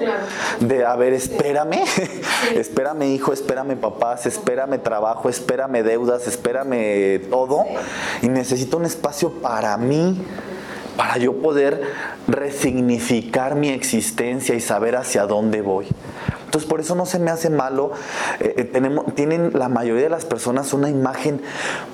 de, 0.61 0.85
a 0.85 0.97
ver, 0.97 1.12
espérame, 1.12 1.85
espérame 2.55 3.02
hijo, 3.02 3.33
espérame 3.33 3.76
papás, 3.76 4.26
espérame 4.26 4.78
trabajo, 4.83 5.28
espérame 5.28 5.83
deudas, 5.83 6.26
espérame 6.26 7.21
todo 7.31 7.64
y 8.23 8.28
necesito 8.28 8.76
un 8.76 8.85
espacio 8.85 9.31
para 9.31 9.76
mí 9.76 10.23
para 10.97 11.19
yo 11.19 11.35
poder 11.35 11.83
resignificar 12.26 13.55
mi 13.55 13.69
existencia 13.69 14.55
y 14.55 14.61
saber 14.61 14.97
hacia 14.97 15.26
dónde 15.26 15.61
voy. 15.61 15.87
Entonces 16.56 16.70
por 16.70 16.80
eso 16.80 16.94
no 16.94 17.04
se 17.04 17.18
me 17.18 17.30
hace 17.30 17.50
malo. 17.50 17.92
Eh, 18.40 18.54
eh, 18.56 18.64
tenemos, 18.64 19.14
tienen 19.14 19.50
la 19.52 19.68
mayoría 19.68 20.04
de 20.04 20.08
las 20.08 20.25
personas 20.25 20.72
una 20.72 20.88
imagen 20.88 21.42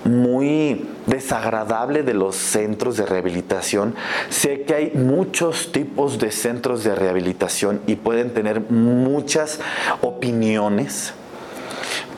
muy 0.05 0.89
desagradable 1.07 2.05
de 2.05 2.15
los 2.15 2.37
centros 2.37 2.97
de 2.97 3.05
rehabilitación. 3.05 3.97
Sé 4.31 4.63
que 4.63 4.75
hay 4.77 4.93
muchos 4.95 5.73
tipos 5.73 6.21
de 6.21 6.31
centros 6.31 6.85
de 6.85 6.95
rehabilitación 6.95 7.81
y 7.89 7.97
pueden 7.97 8.33
tener 8.35 8.61
muchas 8.71 9.59
opiniones, 10.01 11.13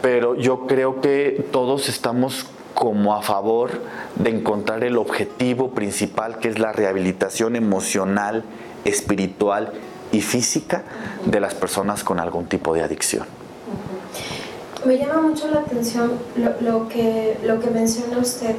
pero 0.03 0.35
yo 0.35 0.67
creo 0.67 1.01
que 1.01 1.47
todos 1.51 1.89
estamos 1.89 2.45
como 2.75 3.15
a 3.15 3.23
favor 3.23 3.71
de 4.17 4.29
encontrar 4.29 4.85
el 4.85 4.99
objetivo 4.99 5.71
principal 5.71 6.41
que 6.41 6.49
es 6.49 6.59
la 6.59 6.73
rehabilitación 6.73 7.57
emocional, 7.57 8.45
espiritual 8.85 9.73
y 10.15 10.21
física 10.21 10.83
de 11.27 11.41
las 11.41 11.55
personas 11.55 12.05
con 12.05 12.21
algún 12.21 12.47
tipo 12.47 12.73
de 12.73 12.83
adicción. 12.83 13.27
Me 14.87 14.97
llama 14.97 15.21
mucho 15.23 15.49
la 15.51 15.61
atención 15.61 16.13
lo, 16.61 16.89
que, 16.89 17.39
lo 17.43 17.59
que 17.59 17.71
menciona 17.71 18.19
usted, 18.19 18.55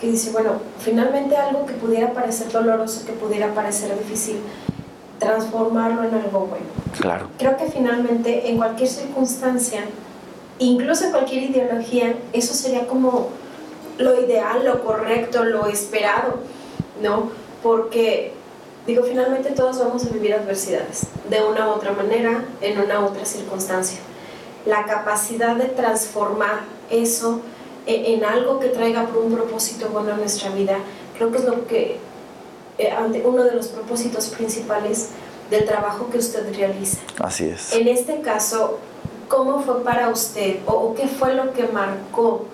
que 0.00 0.10
dice, 0.10 0.30
bueno, 0.30 0.52
finalmente 0.78 1.36
algo 1.36 1.66
que 1.66 1.74
pudiera 1.74 2.14
parecer 2.14 2.50
doloroso, 2.50 3.04
que 3.04 3.12
pudiera 3.12 3.52
parecer 3.52 3.96
difícil, 3.98 4.36
transformarlo 5.18 6.04
en 6.04 6.14
algo 6.14 6.46
bueno. 6.46 6.64
Claro. 6.98 7.28
Creo 7.36 7.56
que 7.58 7.66
finalmente 7.66 8.48
en 8.48 8.56
cualquier 8.56 8.88
circunstancia, 8.88 9.82
incluso 10.60 11.04
en 11.04 11.10
cualquier 11.10 11.50
ideología, 11.50 12.14
eso 12.32 12.54
sería 12.54 12.86
como 12.86 13.28
lo 13.98 14.18
ideal, 14.18 14.64
lo 14.64 14.82
correcto, 14.82 15.44
lo 15.44 15.66
esperado, 15.66 16.38
¿no? 17.02 17.30
Porque 17.62 18.32
Digo, 18.86 19.02
finalmente 19.04 19.50
todos 19.50 19.78
vamos 19.78 20.06
a 20.06 20.08
vivir 20.08 20.34
adversidades, 20.34 21.02
de 21.28 21.42
una 21.42 21.68
u 21.68 21.72
otra 21.72 21.92
manera, 21.92 22.44
en 22.60 22.80
una 22.80 23.00
u 23.00 23.06
otra 23.06 23.24
circunstancia. 23.24 24.00
La 24.66 24.84
capacidad 24.84 25.56
de 25.56 25.66
transformar 25.66 26.60
eso 26.90 27.40
e, 27.86 28.14
en 28.14 28.24
algo 28.24 28.58
que 28.58 28.68
traiga 28.68 29.06
por 29.06 29.22
un 29.22 29.34
propósito 29.34 29.88
bueno 29.90 30.14
a 30.14 30.16
nuestra 30.16 30.50
vida, 30.50 30.78
creo 31.16 31.30
que 31.30 31.38
es 31.38 31.44
lo 31.44 31.66
que, 31.66 31.98
eh, 32.78 32.94
uno 33.24 33.44
de 33.44 33.54
los 33.54 33.68
propósitos 33.68 34.28
principales 34.28 35.10
del 35.50 35.64
trabajo 35.64 36.08
que 36.10 36.18
usted 36.18 36.54
realiza. 36.54 36.98
Así 37.18 37.48
es. 37.48 37.72
En 37.72 37.88
este 37.88 38.20
caso, 38.20 38.78
¿cómo 39.28 39.62
fue 39.62 39.82
para 39.82 40.08
usted 40.08 40.60
o 40.66 40.94
qué 40.94 41.06
fue 41.06 41.34
lo 41.34 41.52
que 41.52 41.64
marcó 41.64 42.46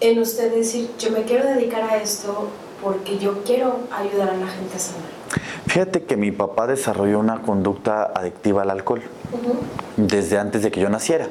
en 0.00 0.18
usted 0.20 0.54
decir, 0.54 0.90
yo 0.98 1.10
me 1.10 1.22
quiero 1.22 1.44
dedicar 1.48 1.82
a 1.82 1.96
esto 1.96 2.48
porque 2.82 3.18
yo 3.18 3.42
quiero 3.44 3.80
ayudar 3.90 4.30
a 4.30 4.36
la 4.36 4.46
gente 4.46 4.76
a 4.76 4.78
sanar? 4.78 5.18
Fíjate 5.66 6.04
que 6.04 6.16
mi 6.16 6.32
papá 6.32 6.66
desarrolló 6.66 7.18
una 7.18 7.42
conducta 7.42 8.04
adictiva 8.04 8.62
al 8.62 8.70
alcohol 8.70 9.02
desde 9.96 10.38
antes 10.38 10.62
de 10.62 10.70
que 10.70 10.80
yo 10.80 10.88
naciera. 10.88 11.28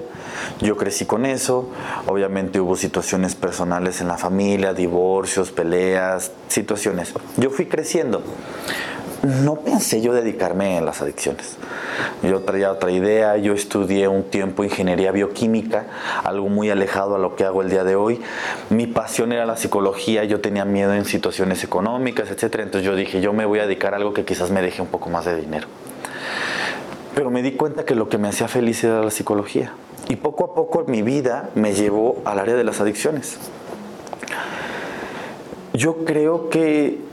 Yo 0.61 0.77
crecí 0.77 1.05
con 1.05 1.25
eso, 1.25 1.69
obviamente 2.05 2.59
hubo 2.59 2.75
situaciones 2.75 3.33
personales 3.35 4.01
en 4.01 4.07
la 4.07 4.17
familia, 4.17 4.73
divorcios, 4.73 5.51
peleas, 5.51 6.31
situaciones. 6.47 7.13
Yo 7.37 7.49
fui 7.49 7.65
creciendo 7.65 8.21
no 9.23 9.55
pensé 9.55 10.01
yo 10.01 10.13
dedicarme 10.13 10.77
a 10.77 10.81
las 10.81 11.01
adicciones. 11.01 11.57
Yo 12.23 12.41
traía 12.41 12.71
otra 12.71 12.91
idea, 12.91 13.37
yo 13.37 13.53
estudié 13.53 14.07
un 14.07 14.23
tiempo 14.23 14.63
ingeniería 14.63 15.11
bioquímica, 15.11 15.87
algo 16.23 16.49
muy 16.49 16.69
alejado 16.69 17.15
a 17.15 17.19
lo 17.19 17.35
que 17.35 17.43
hago 17.43 17.61
el 17.61 17.69
día 17.69 17.83
de 17.83 17.95
hoy. 17.95 18.21
Mi 18.69 18.87
pasión 18.87 19.31
era 19.31 19.45
la 19.45 19.57
psicología, 19.57 20.23
yo 20.23 20.41
tenía 20.41 20.65
miedo 20.65 20.93
en 20.93 21.05
situaciones 21.05 21.63
económicas, 21.63 22.29
etc. 22.29 22.59
Entonces 22.59 22.83
yo 22.83 22.95
dije, 22.95 23.21
yo 23.21 23.33
me 23.33 23.45
voy 23.45 23.59
a 23.59 23.63
dedicar 23.63 23.93
a 23.93 23.97
algo 23.97 24.13
que 24.13 24.25
quizás 24.25 24.51
me 24.51 24.61
deje 24.61 24.81
un 24.81 24.87
poco 24.87 25.09
más 25.09 25.25
de 25.25 25.35
dinero. 25.35 25.67
Pero 27.15 27.31
me 27.31 27.41
di 27.41 27.53
cuenta 27.53 27.83
que 27.83 27.95
lo 27.95 28.09
que 28.09 28.19
me 28.19 28.27
hacía 28.27 28.47
feliz 28.47 28.83
era 28.83 29.01
la 29.01 29.11
psicología. 29.11 29.73
Y 30.09 30.17
poco 30.17 30.45
a 30.45 30.53
poco 30.53 30.85
mi 30.87 31.01
vida 31.01 31.49
me 31.55 31.73
llevó 31.73 32.21
al 32.23 32.39
área 32.39 32.55
de 32.55 32.63
las 32.63 32.79
adicciones. 32.79 33.37
Yo 35.73 36.05
creo 36.05 36.49
que 36.49 37.06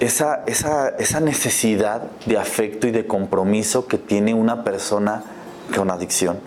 esa, 0.00 0.42
esa, 0.46 1.20
necesidad 1.20 2.02
de 2.24 2.38
afecto 2.38 2.88
y 2.88 2.90
de 2.90 3.06
compromiso 3.06 3.86
que 3.86 3.98
tiene 3.98 4.32
una 4.34 4.64
persona 4.64 5.22
con 5.76 5.90
adicción. 5.90 6.38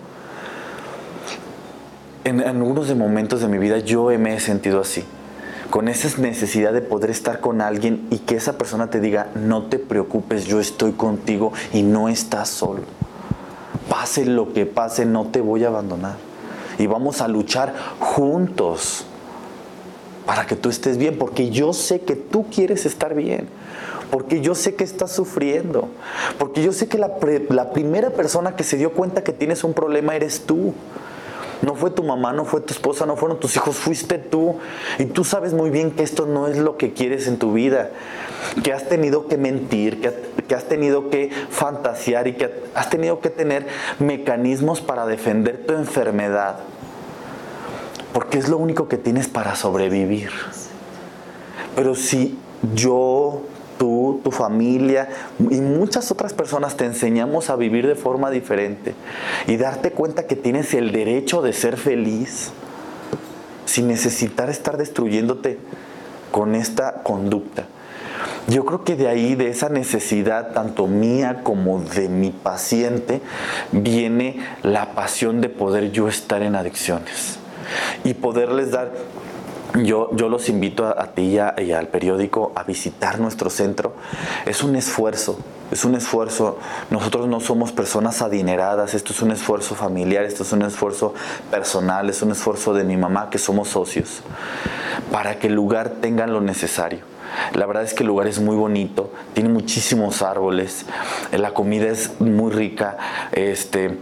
En, 2.24 2.40
algunos 2.40 2.88
de 2.88 2.96
momentos 2.96 3.40
de 3.40 3.48
mi 3.48 3.58
vida 3.58 3.78
yo 3.78 4.06
me 4.18 4.34
he 4.34 4.40
sentido 4.40 4.80
así, 4.80 5.04
con 5.70 5.88
esa 5.88 6.20
necesidad 6.20 6.72
de 6.72 6.80
poder 6.80 7.10
estar 7.10 7.40
con 7.40 7.60
alguien 7.60 8.06
y 8.10 8.18
que 8.18 8.36
esa 8.36 8.58
persona 8.58 8.90
te 8.90 9.00
diga, 9.00 9.28
no 9.34 9.66
te 9.66 9.78
preocupes, 9.78 10.46
yo 10.46 10.58
estoy 10.58 10.92
contigo 10.92 11.52
y 11.72 11.82
no 11.82 12.08
estás 12.08 12.48
solo. 12.48 12.82
Pase 13.88 14.26
lo 14.26 14.52
que 14.52 14.66
pase, 14.66 15.06
no 15.06 15.26
te 15.26 15.40
voy 15.40 15.64
a 15.64 15.68
abandonar. 15.68 16.16
Y 16.78 16.86
vamos 16.86 17.20
a 17.20 17.28
luchar 17.28 17.74
juntos 18.00 19.06
para 20.26 20.46
que 20.46 20.56
tú 20.56 20.68
estés 20.68 20.96
bien, 20.96 21.18
porque 21.18 21.50
yo 21.50 21.72
sé 21.72 22.00
que 22.00 22.16
tú 22.16 22.46
quieres 22.50 22.86
estar 22.86 23.14
bien, 23.14 23.48
porque 24.10 24.40
yo 24.40 24.54
sé 24.54 24.74
que 24.74 24.84
estás 24.84 25.12
sufriendo, 25.12 25.88
porque 26.38 26.62
yo 26.62 26.72
sé 26.72 26.88
que 26.88 26.98
la, 26.98 27.18
primera 27.72 28.10
persona 28.10 28.56
que 28.56 28.64
se 28.64 28.76
dio 28.76 28.92
cuenta 28.92 29.24
que 29.24 29.32
tienes 29.32 29.64
un 29.64 29.74
problema 29.74 30.16
eres 30.16 30.42
tú. 30.46 30.74
No 31.62 31.74
fue 31.76 31.90
tu 31.90 32.02
mamá, 32.02 32.32
no 32.34 32.44
fue 32.44 32.60
tu 32.60 32.74
esposa, 32.74 33.06
no 33.06 33.16
fueron 33.16 33.40
tus 33.40 33.56
hijos, 33.56 33.76
fuiste 33.76 34.18
tú. 34.18 34.58
Y 34.98 35.06
tú 35.06 35.24
sabes 35.24 35.54
muy 35.54 35.70
bien 35.70 35.92
que 35.92 36.02
esto 36.02 36.26
no 36.26 36.46
es 36.46 36.58
lo 36.58 36.76
que 36.76 36.92
quieres 36.92 37.26
en 37.26 37.38
tu 37.38 37.54
vida. 37.54 37.90
Que 38.62 38.74
has 38.74 38.86
tenido 38.86 39.28
que 39.28 39.38
mentir, 39.38 40.02
que, 40.02 40.12
que, 40.46 40.54
has 40.54 40.64
tenido 40.64 41.08
que 41.08 41.30
fantasear 41.48 42.26
y 42.26 42.34
que 42.34 42.50
has 42.74 42.90
tenido 42.90 43.20
que 43.20 43.30
tener 43.30 43.66
mecanismos 43.98 44.82
para 44.82 45.06
defender 45.06 45.64
tu 45.64 45.72
enfermedad 45.72 46.58
porque 48.14 48.38
es 48.38 48.48
lo 48.48 48.58
único 48.58 48.86
que 48.86 48.96
tienes 48.96 49.26
para 49.26 49.56
sobrevivir. 49.56 50.30
Pero 51.74 51.96
si 51.96 52.38
yo, 52.74 53.42
tú, 53.76 54.20
tu 54.22 54.30
familia 54.30 55.08
y 55.50 55.60
muchas 55.60 56.12
otras 56.12 56.32
personas 56.32 56.76
te 56.76 56.84
enseñamos 56.84 57.50
a 57.50 57.56
vivir 57.56 57.88
de 57.88 57.96
forma 57.96 58.30
diferente 58.30 58.94
y 59.48 59.56
darte 59.56 59.90
cuenta 59.90 60.28
que 60.28 60.36
tienes 60.36 60.72
el 60.74 60.92
derecho 60.92 61.42
de 61.42 61.52
ser 61.52 61.76
feliz 61.76 62.52
sin 63.64 63.88
necesitar 63.88 64.48
estar 64.48 64.76
destruyéndote 64.76 65.58
con 66.30 66.54
esta 66.54 67.02
conducta. 67.02 67.66
Yo 68.46 68.64
creo 68.64 68.84
que 68.84 68.94
de 68.94 69.08
ahí, 69.08 69.34
de 69.34 69.48
esa 69.48 69.70
necesidad, 69.70 70.52
tanto 70.52 70.86
mía 70.86 71.40
como 71.42 71.80
de 71.80 72.08
mi 72.08 72.30
paciente, 72.30 73.20
viene 73.72 74.38
la 74.62 74.92
pasión 74.94 75.40
de 75.40 75.48
poder 75.48 75.90
yo 75.90 76.06
estar 76.06 76.42
en 76.42 76.54
adicciones 76.54 77.40
y 78.04 78.14
poderles 78.14 78.70
dar 78.70 78.92
yo, 79.82 80.14
yo, 80.14 80.28
los 80.28 80.48
invito 80.48 80.86
a, 80.86 81.06
ti 81.08 81.36
y, 81.58 81.72
al 81.72 81.88
periódico 81.88 82.52
a 82.54 82.62
visitar 82.62 83.18
nuestro 83.18 83.50
centro. 83.50 83.94
Es 84.46 84.62
un 84.62 84.76
esfuerzo, 84.76 85.36
es 85.72 85.84
un 85.84 85.96
esfuerzo. 85.96 86.58
Nosotros 86.90 87.26
no 87.26 87.40
somos 87.40 87.72
personas 87.72 88.22
adineradas, 88.22 88.94
esto 88.94 89.12
es 89.12 89.20
un 89.20 89.32
esfuerzo 89.32 89.74
familiar, 89.74 90.24
esto 90.24 90.44
es 90.44 90.52
un 90.52 90.62
esfuerzo 90.62 91.12
personal, 91.50 92.08
es 92.08 92.22
un 92.22 92.30
esfuerzo 92.30 92.72
de 92.72 92.84
mi 92.84 92.96
mamá, 92.96 93.30
que 93.30 93.38
somos 93.38 93.68
socios, 93.68 94.22
para 95.10 95.40
que 95.40 95.48
el 95.48 95.54
lugar 95.54 95.94
tenga 96.00 96.26
lo 96.28 96.40
necesario 96.40 97.00
La 97.54 97.66
verdad 97.66 97.82
es 97.82 97.94
que 97.94 98.04
el 98.04 98.08
lugar 98.08 98.28
es 98.28 98.38
muy 98.38 98.54
bonito, 98.54 99.10
tiene 99.32 99.48
muchísimos 99.48 100.22
árboles, 100.22 100.86
la 101.32 101.52
comida 101.52 101.88
es 101.88 102.20
muy 102.20 102.52
rica, 102.52 102.96
este, 103.32 103.98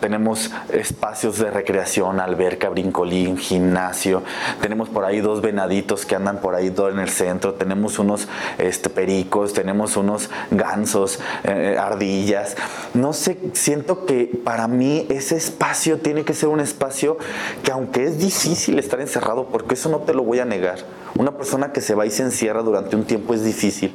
tenemos 0.00 0.50
espacios 0.72 1.38
de 1.38 1.50
recreación, 1.50 2.20
alberca, 2.20 2.68
brincolín, 2.68 3.36
gimnasio, 3.36 4.22
tenemos 4.60 4.88
por 4.88 5.04
ahí 5.04 5.20
dos 5.20 5.40
venaditos 5.40 6.06
que 6.06 6.14
andan 6.14 6.40
por 6.40 6.54
ahí 6.54 6.70
todo 6.70 6.90
en 6.90 6.98
el 6.98 7.08
centro, 7.08 7.54
tenemos 7.54 7.98
unos 7.98 8.28
este, 8.58 8.90
pericos, 8.90 9.52
tenemos 9.52 9.96
unos 9.96 10.30
gansos, 10.50 11.20
eh, 11.44 11.76
ardillas. 11.78 12.56
No 12.94 13.12
sé, 13.12 13.38
siento 13.52 14.06
que 14.06 14.26
para 14.44 14.68
mí 14.68 15.06
ese 15.08 15.36
espacio 15.36 15.98
tiene 15.98 16.24
que 16.24 16.34
ser 16.34 16.48
un 16.48 16.60
espacio 16.60 17.18
que 17.62 17.72
aunque 17.72 18.04
es 18.04 18.18
difícil 18.18 18.78
estar 18.78 19.00
encerrado, 19.00 19.46
porque 19.46 19.74
eso 19.74 19.88
no 19.88 19.98
te 19.98 20.14
lo 20.14 20.22
voy 20.22 20.40
a 20.40 20.44
negar, 20.44 20.78
una 21.18 21.32
persona 21.36 21.72
que 21.72 21.80
se 21.80 21.94
va 21.94 22.06
y 22.06 22.10
se 22.10 22.22
encierra 22.22 22.62
durante 22.62 22.96
un 22.96 23.04
tiempo 23.04 23.34
es 23.34 23.44
difícil, 23.44 23.94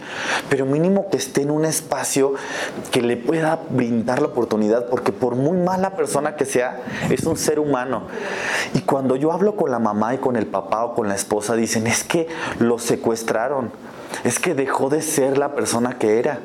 pero 0.50 0.66
mínimo 0.66 1.10
que 1.10 1.18
esté 1.18 1.42
en 1.42 1.52
un 1.52 1.66
espacio 1.66 2.34
que 2.92 3.02
le 3.02 3.18
pueda 3.18 3.62
brindar 3.70 4.22
la 4.22 4.28
oportunidad, 4.28 4.88
porque 4.88 5.12
por 5.12 5.36
muy 5.36 5.58
mala 5.58 5.96
persona 5.96 6.36
que 6.36 6.46
sea, 6.46 6.82
es 7.10 7.24
un 7.24 7.38
ser 7.38 7.60
humano. 7.60 8.04
Y 8.74 8.82
cuando 8.82 9.16
yo 9.16 9.32
hablo 9.32 9.56
con 9.56 9.72
la 9.72 9.80
mamá 9.80 10.14
y 10.14 10.18
con 10.18 10.36
el 10.36 10.48
papá 10.48 10.84
o 10.84 10.94
con 10.94 11.08
la 11.08 11.16
esposa, 11.16 11.56
dicen, 11.56 11.88
es 11.88 12.04
que 12.04 12.28
lo 12.60 12.78
secuestraron, 12.78 13.72
es 14.26 14.38
que 14.40 14.54
dejó 14.54 14.90
de 14.90 15.02
ser 15.02 15.38
la 15.38 15.56
persona 15.56 15.98
que 15.98 16.20
era, 16.20 16.40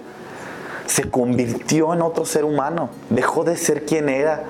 se 0.88 1.11
convirtió 1.11 1.92
en 1.92 2.00
otro 2.00 2.25
ser 2.25 2.45
humano, 2.45 2.88
dejó 3.11 3.45
de 3.45 3.57
ser 3.57 3.85
quien 3.85 4.09
era 4.09 4.45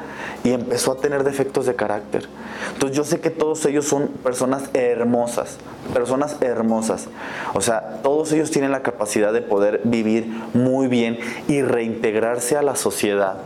y 0.44 0.52
empezó 0.52 0.92
a 0.92 0.96
tener 0.96 1.24
defectos 1.24 1.66
de 1.66 1.74
carácter. 1.74 2.28
Entonces 2.72 2.96
yo 2.96 3.02
sé 3.02 3.20
que 3.20 3.30
todos 3.30 3.66
ellos 3.66 3.86
son 3.86 4.06
personas 4.08 4.70
hermosas, 4.72 5.56
personas 5.92 6.36
hermosas. 6.40 7.08
O 7.54 7.60
sea, 7.60 8.00
todos 8.04 8.32
ellos 8.32 8.52
tienen 8.52 8.70
la 8.70 8.82
capacidad 8.82 9.32
de 9.32 9.42
poder 9.42 9.80
vivir 9.82 10.28
muy 10.54 10.86
bien 10.86 11.18
y 11.48 11.62
reintegrarse 11.62 12.56
a 12.56 12.62
la 12.62 12.76
sociedad 12.76 13.38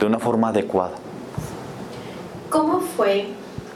de 0.00 0.06
una 0.06 0.18
forma 0.18 0.48
adecuada. 0.48 0.96
¿Cómo 2.50 2.80
fue 2.80 3.28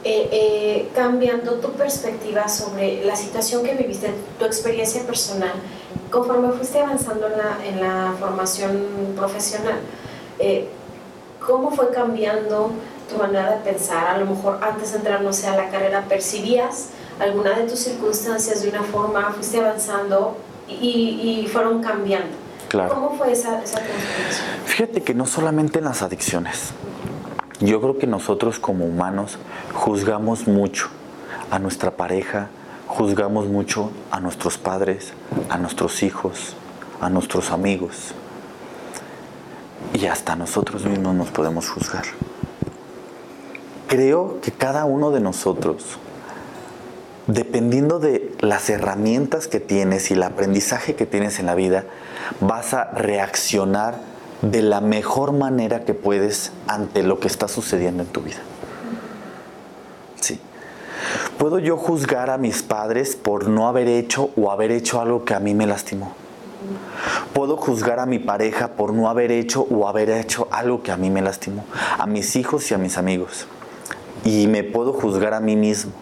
eh, 0.03 0.29
eh, 0.31 0.89
cambiando 0.93 1.53
tu 1.59 1.71
perspectiva 1.71 2.49
sobre 2.49 3.05
la 3.05 3.15
situación 3.15 3.63
que 3.63 3.75
viviste, 3.75 4.09
tu 4.39 4.45
experiencia 4.45 5.03
personal, 5.03 5.53
conforme 6.11 6.51
fuiste 6.51 6.79
avanzando 6.79 7.27
en 7.65 7.81
la, 7.81 8.13
formación 8.19 9.13
profesional? 9.15 9.79
Eh, 10.37 10.67
¿Cómo 11.45 11.71
fue 11.71 11.89
cambiando 11.89 12.71
tu 13.09 13.17
manera 13.17 13.51
de 13.51 13.57
pensar? 13.57 14.07
A 14.07 14.17
lo 14.19 14.27
mejor 14.27 14.59
antes 14.61 14.91
de 14.91 14.99
entrar, 14.99 15.21
no 15.21 15.33
sé, 15.33 15.47
a 15.47 15.55
la 15.55 15.69
carrera, 15.69 16.05
¿percibías 16.07 16.89
alguna 17.19 17.57
de 17.57 17.63
tus 17.63 17.79
circunstancias 17.79 18.61
de 18.61 18.69
una 18.69 18.83
forma, 18.83 19.31
fuiste 19.33 19.59
avanzando 19.59 20.37
y, 20.67 21.49
fueron 21.51 21.81
cambiando? 21.81 22.35
¿Cómo 22.71 23.17
fue 23.17 23.31
esa, 23.31 23.61
esa 23.63 23.79
transformación? 23.79 24.47
Fíjate 24.65 25.01
que 25.01 25.13
no 25.13 25.25
solamente 25.25 25.79
en 25.79 25.85
las 25.85 26.03
adicciones. 26.03 26.73
Yo 27.59 27.81
creo 27.81 27.97
que 27.97 28.07
nosotros 28.07 28.59
como 28.59 28.85
humanos 28.85 29.37
juzgamos 29.73 30.47
mucho 30.47 30.89
a 31.51 31.59
nuestra 31.59 31.91
pareja, 31.91 32.49
juzgamos 32.91 33.47
mucho 33.47 33.89
a 34.11 34.19
nuestros 34.19 34.57
padres, 34.57 35.13
a 35.49 35.57
nuestros 35.57 36.03
hijos, 36.03 36.55
a 36.99 37.09
nuestros 37.09 37.51
amigos. 37.51 38.13
Y 39.93 40.05
hasta 40.07 40.35
nosotros 40.35 40.85
mismos 40.85 41.15
nos 41.15 41.29
podemos 41.29 41.69
juzgar. 41.69 42.03
Creo 43.87 44.41
que 44.41 44.51
cada 44.51 44.83
uno 44.83 45.11
de 45.11 45.21
nosotros, 45.21 45.97
dependiendo 47.27 47.99
de 47.99 48.35
las 48.41 48.69
herramientas 48.69 49.47
que 49.47 49.61
tienes 49.61 50.11
y 50.11 50.13
el 50.13 50.23
aprendizaje 50.23 50.95
que 50.95 51.05
tienes 51.05 51.39
en 51.39 51.45
la 51.45 51.55
vida, 51.55 51.85
vas 52.41 52.73
a 52.73 52.91
reaccionar 52.91 53.99
de 54.41 54.61
la 54.61 54.81
mejor 54.81 55.31
manera 55.31 55.85
que 55.85 55.93
puedes 55.93 56.51
ante 56.67 57.03
lo 57.03 57.19
que 57.19 57.27
está 57.27 57.47
sucediendo 57.47 58.03
en 58.03 58.09
tu 58.09 58.21
vida. 58.21 58.41
¿Puedo 61.41 61.57
yo 61.57 61.75
juzgar 61.75 62.29
a 62.29 62.37
mis 62.37 62.61
padres 62.61 63.15
por 63.15 63.47
no 63.47 63.67
haber 63.67 63.87
hecho 63.87 64.29
o 64.37 64.51
haber 64.51 64.69
hecho 64.69 65.01
algo 65.01 65.25
que 65.25 65.33
a 65.33 65.39
mí 65.39 65.55
me 65.55 65.65
lastimó? 65.65 66.13
Puedo 67.33 67.57
juzgar 67.57 67.99
a 67.99 68.05
mi 68.05 68.19
pareja 68.19 68.73
por 68.73 68.93
no 68.93 69.09
haber 69.09 69.31
hecho 69.31 69.65
o 69.71 69.87
haber 69.87 70.11
hecho 70.11 70.47
algo 70.51 70.83
que 70.83 70.91
a 70.91 70.97
mí 70.97 71.09
me 71.09 71.23
lastimó, 71.23 71.65
a 71.97 72.05
mis 72.05 72.35
hijos 72.35 72.69
y 72.69 72.75
a 72.75 72.77
mis 72.77 72.95
amigos. 72.95 73.47
Y 74.23 74.45
me 74.45 74.63
puedo 74.63 74.93
juzgar 74.93 75.33
a 75.33 75.39
mí 75.39 75.55
mismo. 75.55 75.93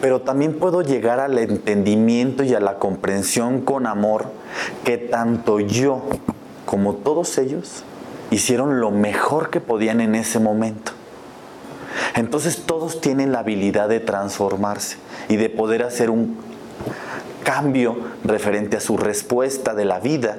Pero 0.00 0.22
también 0.22 0.58
puedo 0.58 0.80
llegar 0.80 1.20
al 1.20 1.36
entendimiento 1.36 2.44
y 2.44 2.54
a 2.54 2.60
la 2.60 2.78
comprensión 2.78 3.60
con 3.60 3.86
amor 3.86 4.24
que 4.84 4.96
tanto 4.96 5.60
yo 5.60 6.00
como 6.64 6.94
todos 6.94 7.36
ellos 7.36 7.84
hicieron 8.30 8.80
lo 8.80 8.90
mejor 8.90 9.50
que 9.50 9.60
podían 9.60 10.00
en 10.00 10.14
ese 10.14 10.38
momento. 10.38 10.91
Entonces 12.14 12.62
todos 12.66 13.00
tienen 13.00 13.32
la 13.32 13.40
habilidad 13.40 13.88
de 13.88 14.00
transformarse 14.00 14.96
y 15.28 15.36
de 15.36 15.48
poder 15.50 15.82
hacer 15.82 16.10
un 16.10 16.36
cambio 17.44 17.96
referente 18.24 18.76
a 18.76 18.80
su 18.80 18.96
respuesta 18.96 19.74
de 19.74 19.84
la 19.84 20.00
vida 20.00 20.38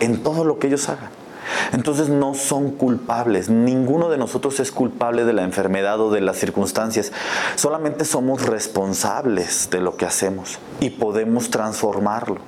en 0.00 0.22
todo 0.22 0.44
lo 0.44 0.58
que 0.58 0.68
ellos 0.68 0.88
hagan. 0.88 1.10
Entonces 1.72 2.08
no 2.08 2.34
son 2.34 2.70
culpables, 2.70 3.48
ninguno 3.48 4.08
de 4.08 4.18
nosotros 4.18 4.60
es 4.60 4.72
culpable 4.72 5.24
de 5.24 5.32
la 5.32 5.42
enfermedad 5.42 6.00
o 6.00 6.10
de 6.10 6.20
las 6.20 6.36
circunstancias, 6.36 7.12
solamente 7.56 8.04
somos 8.04 8.46
responsables 8.46 9.68
de 9.70 9.80
lo 9.80 9.96
que 9.96 10.06
hacemos 10.06 10.58
y 10.80 10.90
podemos 10.90 11.50
transformarlo. 11.50 12.38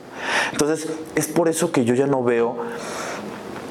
Entonces 0.53 0.89
es 1.15 1.29
por 1.29 1.49
eso 1.49 1.73
que 1.73 1.85
yo 1.85 1.95
ya 1.95 2.07
no 2.07 2.23
veo 2.23 2.57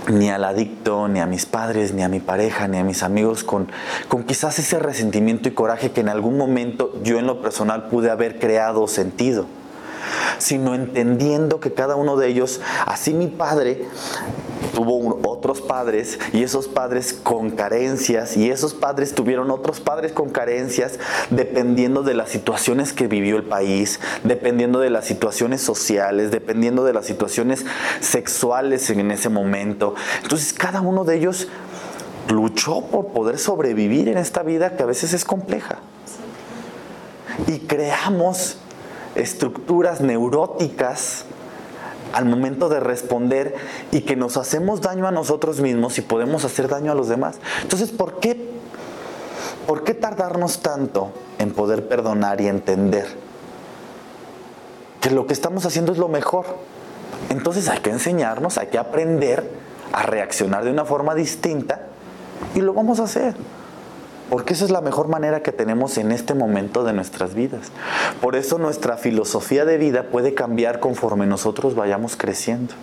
ni 0.07 0.29
al 0.29 0.43
adicto, 0.43 1.07
ni 1.07 1.19
a 1.19 1.25
mis 1.25 1.45
padres, 1.45 1.93
ni 1.93 2.03
a 2.03 2.09
mi 2.09 2.19
pareja, 2.19 2.67
ni 2.67 2.77
a 2.77 2.83
mis 2.83 3.03
amigos 3.03 3.43
con, 3.43 3.67
con 4.07 4.23
quizás 4.23 4.57
ese 4.59 4.79
resentimiento 4.79 5.47
y 5.49 5.51
coraje 5.51 5.91
que 5.91 6.01
en 6.01 6.09
algún 6.09 6.37
momento 6.37 6.93
yo 7.03 7.19
en 7.19 7.27
lo 7.27 7.41
personal 7.41 7.87
pude 7.89 8.09
haber 8.09 8.39
creado 8.39 8.87
sentido 8.87 9.45
sino 10.37 10.75
entendiendo 10.75 11.59
que 11.59 11.73
cada 11.73 11.95
uno 11.95 12.17
de 12.17 12.27
ellos, 12.27 12.61
así 12.85 13.13
mi 13.13 13.27
padre 13.27 13.85
tuvo 14.73 14.95
otros 15.41 15.59
padres 15.59 16.19
y 16.33 16.43
esos 16.43 16.67
padres 16.67 17.13
con 17.13 17.49
carencias 17.49 18.37
y 18.37 18.51
esos 18.51 18.75
padres 18.75 19.15
tuvieron 19.15 19.49
otros 19.49 19.79
padres 19.79 20.11
con 20.11 20.29
carencias 20.29 20.99
dependiendo 21.31 22.03
de 22.03 22.13
las 22.13 22.29
situaciones 22.29 22.93
que 22.93 23.07
vivió 23.07 23.37
el 23.37 23.43
país, 23.43 23.99
dependiendo 24.23 24.79
de 24.79 24.91
las 24.91 25.05
situaciones 25.05 25.61
sociales, 25.61 26.29
dependiendo 26.29 26.83
de 26.83 26.93
las 26.93 27.07
situaciones 27.07 27.65
sexuales 28.01 28.87
en 28.91 29.09
ese 29.09 29.29
momento. 29.29 29.95
Entonces 30.21 30.53
cada 30.53 30.79
uno 30.81 31.05
de 31.05 31.17
ellos 31.17 31.47
luchó 32.29 32.81
por 32.81 33.07
poder 33.07 33.39
sobrevivir 33.39 34.09
en 34.09 34.19
esta 34.19 34.43
vida 34.43 34.77
que 34.77 34.83
a 34.83 34.85
veces 34.85 35.13
es 35.13 35.25
compleja. 35.25 35.79
Y 37.47 37.61
creamos 37.61 38.57
estructuras 39.15 40.01
neuróticas 40.01 41.25
al 42.13 42.25
momento 42.25 42.69
de 42.69 42.79
responder 42.79 43.55
y 43.91 44.01
que 44.01 44.15
nos 44.15 44.37
hacemos 44.37 44.81
daño 44.81 45.07
a 45.07 45.11
nosotros 45.11 45.59
mismos 45.61 45.97
y 45.97 46.01
podemos 46.01 46.45
hacer 46.45 46.67
daño 46.67 46.91
a 46.91 46.95
los 46.95 47.07
demás. 47.07 47.37
Entonces, 47.61 47.91
¿por 47.91 48.19
qué, 48.19 48.49
¿por 49.67 49.83
qué 49.83 49.93
tardarnos 49.93 50.61
tanto 50.61 51.11
en 51.39 51.51
poder 51.51 51.87
perdonar 51.87 52.41
y 52.41 52.47
entender 52.47 53.07
que 54.99 55.11
lo 55.11 55.27
que 55.27 55.33
estamos 55.33 55.65
haciendo 55.65 55.91
es 55.91 55.97
lo 55.97 56.07
mejor? 56.07 56.45
Entonces 57.29 57.69
hay 57.69 57.79
que 57.79 57.89
enseñarnos, 57.89 58.57
hay 58.57 58.67
que 58.67 58.77
aprender 58.77 59.49
a 59.93 60.03
reaccionar 60.03 60.63
de 60.63 60.71
una 60.71 60.85
forma 60.85 61.15
distinta 61.15 61.87
y 62.55 62.61
lo 62.61 62.73
vamos 62.73 62.99
a 62.99 63.03
hacer 63.03 63.35
porque 64.31 64.53
esa 64.53 64.63
es 64.63 64.71
la 64.71 64.79
mejor 64.79 65.09
manera 65.09 65.43
que 65.43 65.51
tenemos 65.51 65.97
en 65.97 66.13
este 66.13 66.33
momento 66.33 66.85
de 66.85 66.93
nuestras 66.93 67.35
vidas. 67.35 67.69
Por 68.21 68.37
eso 68.37 68.57
nuestra 68.57 68.95
filosofía 68.95 69.65
de 69.65 69.77
vida 69.77 70.03
puede 70.03 70.33
cambiar 70.33 70.79
conforme 70.79 71.25
nosotros 71.27 71.75
vayamos 71.75 72.15
creciendo. 72.15 72.73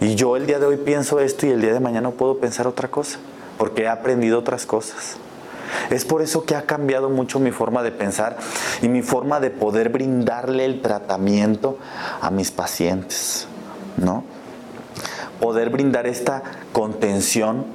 Y 0.00 0.14
yo 0.14 0.36
el 0.36 0.46
día 0.46 0.60
de 0.60 0.66
hoy 0.66 0.76
pienso 0.76 1.18
esto 1.18 1.48
y 1.48 1.50
el 1.50 1.60
día 1.60 1.72
de 1.72 1.80
mañana 1.80 2.12
puedo 2.12 2.38
pensar 2.38 2.68
otra 2.68 2.86
cosa, 2.86 3.18
porque 3.58 3.82
he 3.82 3.88
aprendido 3.88 4.38
otras 4.38 4.64
cosas. 4.64 5.16
Es 5.90 6.04
por 6.04 6.22
eso 6.22 6.44
que 6.44 6.54
ha 6.54 6.66
cambiado 6.66 7.10
mucho 7.10 7.40
mi 7.40 7.50
forma 7.50 7.82
de 7.82 7.90
pensar 7.90 8.36
y 8.80 8.86
mi 8.86 9.02
forma 9.02 9.40
de 9.40 9.50
poder 9.50 9.88
brindarle 9.88 10.66
el 10.66 10.82
tratamiento 10.82 11.78
a 12.20 12.30
mis 12.30 12.52
pacientes, 12.52 13.48
¿no? 13.96 14.22
Poder 15.40 15.70
brindar 15.70 16.06
esta 16.06 16.44
contención 16.72 17.66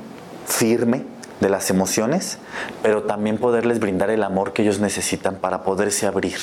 firme 0.45 1.16
de 1.39 1.49
las 1.49 1.69
emociones, 1.69 2.39
pero 2.81 3.03
también 3.03 3.37
poderles 3.37 3.79
brindar 3.79 4.09
el 4.09 4.23
amor 4.23 4.53
que 4.53 4.63
ellos 4.63 4.79
necesitan 4.79 5.35
para 5.35 5.63
poderse 5.63 6.07
abrir 6.07 6.37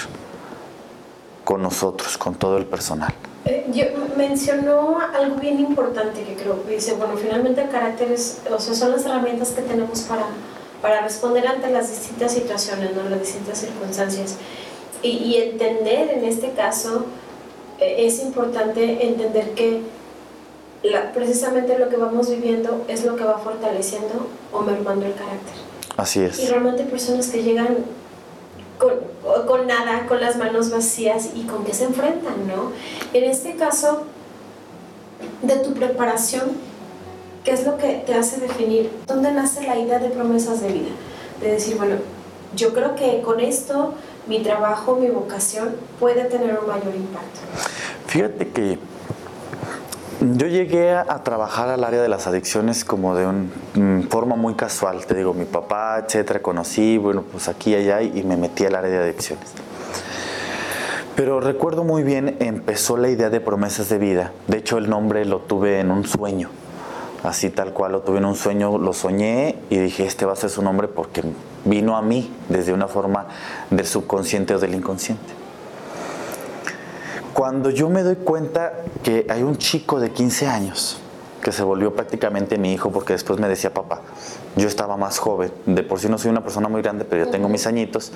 con 1.44 1.62
nosotros, 1.62 2.16
con 2.16 2.35
todo 2.35 2.57
el 2.57 2.66
personal. 2.66 3.12
Eh, 3.44 3.66
yo, 3.72 3.85
mencionó 4.16 4.98
algo 5.00 5.37
bien 5.37 5.61
importante 5.61 6.22
que 6.22 6.35
creo, 6.35 6.62
dice, 6.68 6.94
bueno, 6.94 7.16
finalmente 7.16 7.62
el 7.62 7.70
carácter 7.70 8.12
es, 8.12 8.40
o 8.50 8.59
sea, 8.59 8.74
son 8.74 8.92
las 8.92 9.04
herramientas 9.04 9.50
que 9.50 9.62
tenemos 9.62 10.02
para, 10.02 10.24
para 10.80 11.02
responder 11.02 11.46
ante 11.46 11.70
las 11.70 11.90
distintas 11.90 12.33
situaciones, 12.33 12.94
¿no? 12.94 13.09
las 13.09 13.20
distintas 13.20 13.59
circunstancias. 13.59 14.37
y, 15.02 15.37
entender 15.37 16.12
en 16.12 16.24
este 16.24 16.52
caso, 16.52 17.04
eh, 17.78 18.07
es 18.07 18.22
importante 18.22 19.07
entender 19.07 19.50
que 19.50 19.83
precisamente 21.12 21.78
lo 21.78 21.88
que 21.88 21.96
vamos 21.96 22.28
viviendo 22.28 22.84
es 22.88 23.04
lo 23.04 23.16
que 23.16 23.24
va 23.24 23.38
fortaleciendo 23.38 24.28
o 24.52 24.60
mermando 24.60 25.06
el 25.06 25.14
carácter. 25.14 25.54
Así 25.96 26.20
es. 26.20 26.38
Y 26.40 26.46
realmente 26.46 26.84
personas 26.84 27.28
que 27.28 27.42
llegan 27.42 27.78
con, 28.78 28.94
con, 29.46 29.66
nada, 29.66 30.06
con 30.06 30.20
las 30.20 30.36
manos 30.36 30.70
vacías 30.70 31.30
y 31.34 31.42
con 31.44 31.64
qué 31.64 31.72
se 31.72 31.84
enfrentan, 31.84 32.46
¿no? 32.48 32.72
En 33.12 33.24
este 33.24 33.54
caso, 33.54 34.02
de 35.42 35.56
tu 35.56 35.72
preparación, 35.74 36.52
¿qué 37.44 37.52
es 37.52 37.64
lo 37.64 37.78
que 37.78 38.02
te 38.06 38.14
hace 38.14 38.40
definir? 38.40 38.90
¿Dónde 39.06 39.32
nace 39.32 39.62
la 39.66 39.78
idea 39.78 39.98
de 39.98 40.10
promesas 40.10 40.60
de 40.60 40.68
vida? 40.68 40.90
De 41.40 41.52
decir, 41.52 41.76
bueno, 41.76 41.96
yo 42.56 42.72
creo 42.72 42.94
que 42.94 43.20
con 43.22 43.40
esto 43.40 43.94
mi 44.26 44.42
trabajo, 44.42 44.96
mi 44.96 45.08
vocación 45.08 45.76
puede 46.00 46.24
tener 46.24 46.58
un 46.58 46.66
mayor 46.66 46.94
impacto. 46.94 47.40
Fíjate 48.06 48.48
que 48.50 48.78
yo 50.32 50.46
llegué 50.46 50.92
a, 50.92 51.22
trabajar 51.22 51.68
al 51.68 51.84
área 51.84 52.02
de 52.02 52.08
las 52.08 52.26
adicciones 52.26 52.84
como 52.84 53.14
de 53.14 53.26
una 53.26 53.46
mm, 53.74 54.08
forma 54.08 54.37
muy 54.37 54.54
casual. 54.54 55.04
Te 55.06 55.14
digo, 55.14 55.34
mi 55.34 55.44
papá, 55.44 55.98
etcétera, 56.04 56.40
conocí, 56.40 56.98
bueno, 56.98 57.22
pues 57.30 57.48
aquí 57.48 57.74
allá 57.74 58.02
y 58.02 58.22
me 58.22 58.37
metí 58.37 58.64
al 58.64 58.74
área 58.74 58.90
de 58.90 58.98
adicciones. 58.98 59.52
Pero 61.16 61.40
recuerdo 61.40 61.84
muy 61.84 62.02
bien, 62.02 62.37
empezó 62.40 62.96
la 62.96 63.08
idea 63.08 63.30
de 63.30 63.40
promesas 63.40 63.88
de 63.88 63.98
vida. 63.98 64.32
De 64.48 64.58
hecho, 64.58 64.78
el 64.78 64.90
nombre 64.90 65.24
lo 65.24 65.38
tuve 65.40 65.78
en 65.78 65.90
un 65.90 66.04
sueño. 66.04 66.50
Así 67.22 67.50
tal 67.50 67.72
cual 67.72 67.92
lo 67.92 68.00
tuve 68.00 68.18
en 68.18 68.24
un 68.24 68.34
sueño, 68.34 68.76
lo 68.78 68.92
soñé 68.92 69.56
y 69.70 69.78
dije, 69.78 70.04
este 70.04 70.26
va 70.26 70.32
a 70.32 70.37
ser 70.37 70.50
su 70.50 70.60
nombre 70.60 70.88
porque 70.88 71.22
vino 71.64 71.96
a 71.96 72.02
mí 72.02 72.30
desde 72.48 72.72
una 72.72 72.88
forma 72.88 73.28
del 73.70 73.87
subconsciente 73.87 74.54
o 74.54 74.58
del 74.58 74.74
inconsciente. 74.74 75.43
Cuando 77.34 77.70
yo 77.70 77.90
me 77.90 78.04
doy 78.04 78.14
cuenta 78.14 78.84
que 79.02 79.26
hay 79.28 79.42
un 79.42 79.58
chico 79.58 79.98
de 79.98 80.12
15 80.12 80.46
años 80.46 80.98
que 81.42 81.50
se 81.50 81.64
volvió 81.64 81.92
prácticamente 81.92 82.58
mi 82.58 82.72
hijo 82.72 82.92
porque 82.92 83.12
después 83.12 83.40
me 83.40 83.48
decía 83.48 83.74
papá, 83.74 84.02
yo 84.54 84.68
estaba 84.68 84.96
más 84.96 85.18
joven, 85.18 85.52
de 85.66 85.82
por 85.82 85.98
sí 85.98 86.08
no 86.08 86.16
soy 86.16 86.30
una 86.30 86.44
persona 86.44 86.68
muy 86.68 86.80
grande, 86.80 87.04
pero 87.04 87.24
yo 87.24 87.30
tengo 87.32 87.48
mis 87.48 87.66
añitos, 87.66 88.12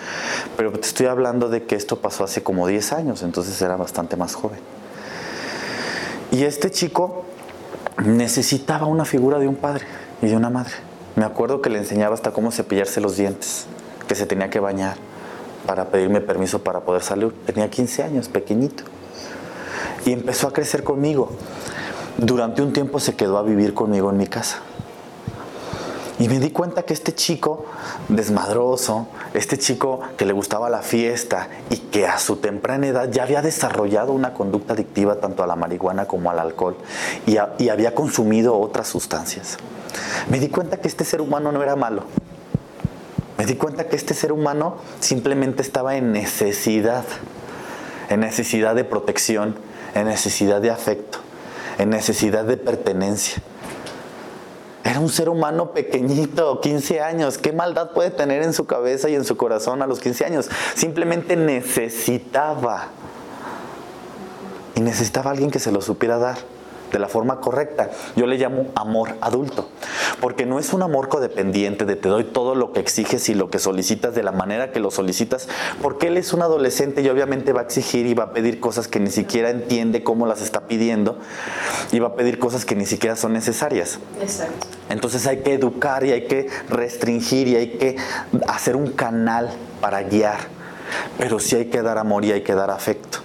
pero 0.56 0.70
te 0.70 0.86
estoy 0.86 1.06
hablando 1.06 1.48
de 1.48 1.64
que 1.64 1.74
esto 1.74 1.96
pasó 1.96 2.22
hace 2.22 2.44
como 2.44 2.68
10 2.68 2.92
años, 2.92 3.22
entonces 3.24 3.60
era 3.60 3.74
bastante 3.74 4.16
más 4.16 4.36
joven. 4.36 4.60
Y 6.30 6.44
este 6.44 6.70
chico 6.70 7.24
necesitaba 8.02 8.86
una 8.86 9.04
figura 9.04 9.40
de 9.40 9.48
un 9.48 9.56
padre 9.56 9.84
y 10.22 10.28
de 10.28 10.36
una 10.36 10.48
madre. 10.48 10.74
Me 11.16 11.24
acuerdo 11.24 11.60
que 11.60 11.70
le 11.70 11.78
enseñaba 11.78 12.14
hasta 12.14 12.30
cómo 12.30 12.52
cepillarse 12.52 13.00
los 13.00 13.16
dientes, 13.16 13.66
que 14.06 14.14
se 14.14 14.26
tenía 14.26 14.48
que 14.48 14.60
bañar 14.60 14.96
para 15.66 15.86
pedirme 15.86 16.20
permiso 16.20 16.62
para 16.62 16.80
poder 16.80 17.02
salir. 17.02 17.34
Tenía 17.44 17.68
15 17.68 18.04
años, 18.04 18.28
pequeñito 18.28 18.84
y 20.08 20.12
empezó 20.14 20.48
a 20.48 20.52
crecer 20.54 20.84
conmigo. 20.84 21.28
Durante 22.16 22.62
un 22.62 22.72
tiempo 22.72 22.98
se 22.98 23.14
quedó 23.14 23.36
a 23.36 23.42
vivir 23.42 23.74
conmigo 23.74 24.08
en 24.08 24.16
mi 24.16 24.26
casa. 24.26 24.60
Y 26.18 26.28
me 26.28 26.40
di 26.40 26.50
cuenta 26.50 26.82
que 26.82 26.94
este 26.94 27.14
chico 27.14 27.66
desmadroso, 28.08 29.06
este 29.34 29.58
chico 29.58 30.00
que 30.16 30.24
le 30.24 30.32
gustaba 30.32 30.70
la 30.70 30.80
fiesta 30.80 31.48
y 31.68 31.76
que 31.76 32.06
a 32.06 32.18
su 32.18 32.36
temprana 32.36 32.86
edad 32.86 33.10
ya 33.10 33.24
había 33.24 33.42
desarrollado 33.42 34.12
una 34.12 34.32
conducta 34.32 34.72
adictiva 34.72 35.16
tanto 35.16 35.42
a 35.42 35.46
la 35.46 35.56
marihuana 35.56 36.06
como 36.06 36.30
al 36.30 36.38
alcohol 36.38 36.76
y, 37.26 37.36
y 37.58 37.68
había 37.68 37.94
consumido 37.94 38.58
otras 38.58 38.88
sustancias. 38.88 39.58
Me 40.30 40.40
di 40.40 40.48
cuenta 40.48 40.78
que 40.78 40.88
este 40.88 41.04
ser 41.04 41.20
humano 41.20 41.52
no 41.52 41.62
era 41.62 41.76
malo. 41.76 42.04
Me 43.36 43.44
di 43.44 43.56
cuenta 43.56 43.88
que 43.88 43.94
este 43.94 44.14
ser 44.14 44.32
humano 44.32 44.78
simplemente 45.00 45.60
estaba 45.60 45.96
en 45.96 46.12
necesidad, 46.12 47.04
en 48.08 48.20
necesidad 48.20 48.74
de 48.74 48.84
protección, 48.84 49.67
en 49.94 50.06
necesidad 50.06 50.60
de 50.60 50.70
afecto, 50.70 51.18
en 51.78 51.90
necesidad 51.90 52.44
de 52.44 52.56
pertenencia. 52.56 53.42
Era 54.84 55.00
un 55.00 55.08
ser 55.08 55.28
humano 55.28 55.72
pequeñito, 55.72 56.60
15 56.60 57.00
años. 57.00 57.36
¿Qué 57.36 57.52
maldad 57.52 57.90
puede 57.90 58.10
tener 58.10 58.42
en 58.42 58.52
su 58.52 58.64
cabeza 58.66 59.08
y 59.08 59.14
en 59.14 59.24
su 59.24 59.36
corazón 59.36 59.82
a 59.82 59.86
los 59.86 60.00
15 60.00 60.24
años? 60.24 60.48
Simplemente 60.74 61.36
necesitaba. 61.36 62.88
Y 64.74 64.80
necesitaba 64.80 65.30
alguien 65.30 65.50
que 65.50 65.58
se 65.58 65.72
lo 65.72 65.82
supiera 65.82 66.18
dar 66.18 66.38
de 66.92 66.98
la 66.98 67.08
forma 67.08 67.40
correcta. 67.40 67.90
Yo 68.16 68.26
le 68.26 68.38
llamo 68.38 68.66
amor 68.74 69.16
adulto, 69.20 69.68
porque 70.20 70.46
no 70.46 70.58
es 70.58 70.72
un 70.72 70.82
amor 70.82 71.08
codependiente 71.08 71.84
de 71.84 71.96
te 71.96 72.08
doy 72.08 72.24
todo 72.24 72.54
lo 72.54 72.72
que 72.72 72.80
exiges 72.80 73.28
y 73.28 73.34
lo 73.34 73.50
que 73.50 73.58
solicitas 73.58 74.14
de 74.14 74.22
la 74.22 74.32
manera 74.32 74.72
que 74.72 74.80
lo 74.80 74.90
solicitas, 74.90 75.48
porque 75.82 76.08
él 76.08 76.16
es 76.16 76.32
un 76.32 76.42
adolescente 76.42 77.02
y 77.02 77.08
obviamente 77.08 77.52
va 77.52 77.60
a 77.60 77.64
exigir 77.64 78.06
y 78.06 78.14
va 78.14 78.24
a 78.24 78.32
pedir 78.32 78.60
cosas 78.60 78.88
que 78.88 79.00
ni 79.00 79.10
siquiera 79.10 79.50
entiende 79.50 80.02
cómo 80.02 80.26
las 80.26 80.42
está 80.42 80.66
pidiendo 80.66 81.18
y 81.92 81.98
va 81.98 82.08
a 82.08 82.14
pedir 82.14 82.38
cosas 82.38 82.64
que 82.64 82.74
ni 82.74 82.86
siquiera 82.86 83.16
son 83.16 83.32
necesarias. 83.32 83.98
Exacto. 84.20 84.66
Entonces 84.88 85.26
hay 85.26 85.38
que 85.38 85.54
educar 85.54 86.04
y 86.04 86.12
hay 86.12 86.26
que 86.26 86.48
restringir 86.68 87.48
y 87.48 87.56
hay 87.56 87.68
que 87.78 87.96
hacer 88.46 88.76
un 88.76 88.92
canal 88.92 89.50
para 89.80 90.02
guiar, 90.02 90.38
pero 91.18 91.38
sí 91.38 91.56
hay 91.56 91.66
que 91.66 91.82
dar 91.82 91.98
amor 91.98 92.24
y 92.24 92.32
hay 92.32 92.42
que 92.42 92.54
dar 92.54 92.70
afecto. 92.70 93.18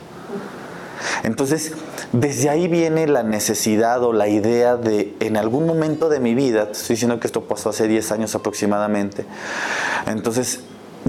Entonces, 1.23 1.73
desde 2.13 2.49
ahí 2.49 2.67
viene 2.67 3.07
la 3.07 3.23
necesidad 3.23 4.03
o 4.03 4.13
la 4.13 4.27
idea 4.27 4.77
de, 4.77 5.15
en 5.19 5.35
algún 5.35 5.65
momento 5.65 6.09
de 6.09 6.19
mi 6.19 6.35
vida, 6.35 6.69
estoy 6.71 6.93
diciendo 6.93 7.19
que 7.19 7.25
esto 7.25 7.41
pasó 7.41 7.69
hace 7.69 7.87
10 7.87 8.11
años 8.11 8.35
aproximadamente, 8.35 9.25
entonces 10.05 10.61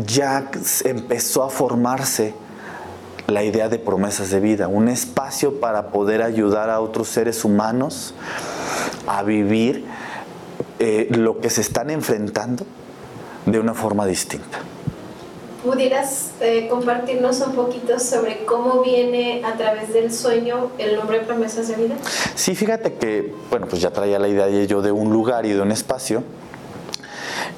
ya 0.06 0.50
empezó 0.84 1.44
a 1.44 1.50
formarse 1.50 2.34
la 3.26 3.44
idea 3.44 3.68
de 3.68 3.78
promesas 3.78 4.30
de 4.30 4.40
vida, 4.40 4.66
un 4.66 4.88
espacio 4.88 5.60
para 5.60 5.88
poder 5.88 6.22
ayudar 6.22 6.70
a 6.70 6.80
otros 6.80 7.08
seres 7.08 7.44
humanos 7.44 8.14
a 9.06 9.22
vivir 9.22 9.84
eh, 10.78 11.08
lo 11.10 11.38
que 11.40 11.50
se 11.50 11.60
están 11.60 11.90
enfrentando 11.90 12.64
de 13.44 13.60
una 13.60 13.74
forma 13.74 14.06
distinta. 14.06 14.58
¿Pudieras 15.64 16.32
eh, 16.42 16.68
compartirnos 16.68 17.40
un 17.40 17.54
poquito 17.54 17.98
sobre 17.98 18.44
cómo 18.44 18.82
viene 18.82 19.40
a 19.46 19.54
través 19.54 19.94
del 19.94 20.12
sueño 20.12 20.72
el 20.76 20.94
nombre 20.94 21.20
promesas 21.20 21.68
de 21.68 21.76
vida? 21.76 21.94
Sí, 22.34 22.54
fíjate 22.54 22.92
que, 22.92 23.32
bueno, 23.48 23.66
pues 23.66 23.80
ya 23.80 23.90
traía 23.90 24.18
la 24.18 24.28
idea 24.28 24.46
yo 24.66 24.82
de 24.82 24.92
un 24.92 25.10
lugar 25.10 25.46
y 25.46 25.54
de 25.54 25.62
un 25.62 25.72
espacio. 25.72 26.22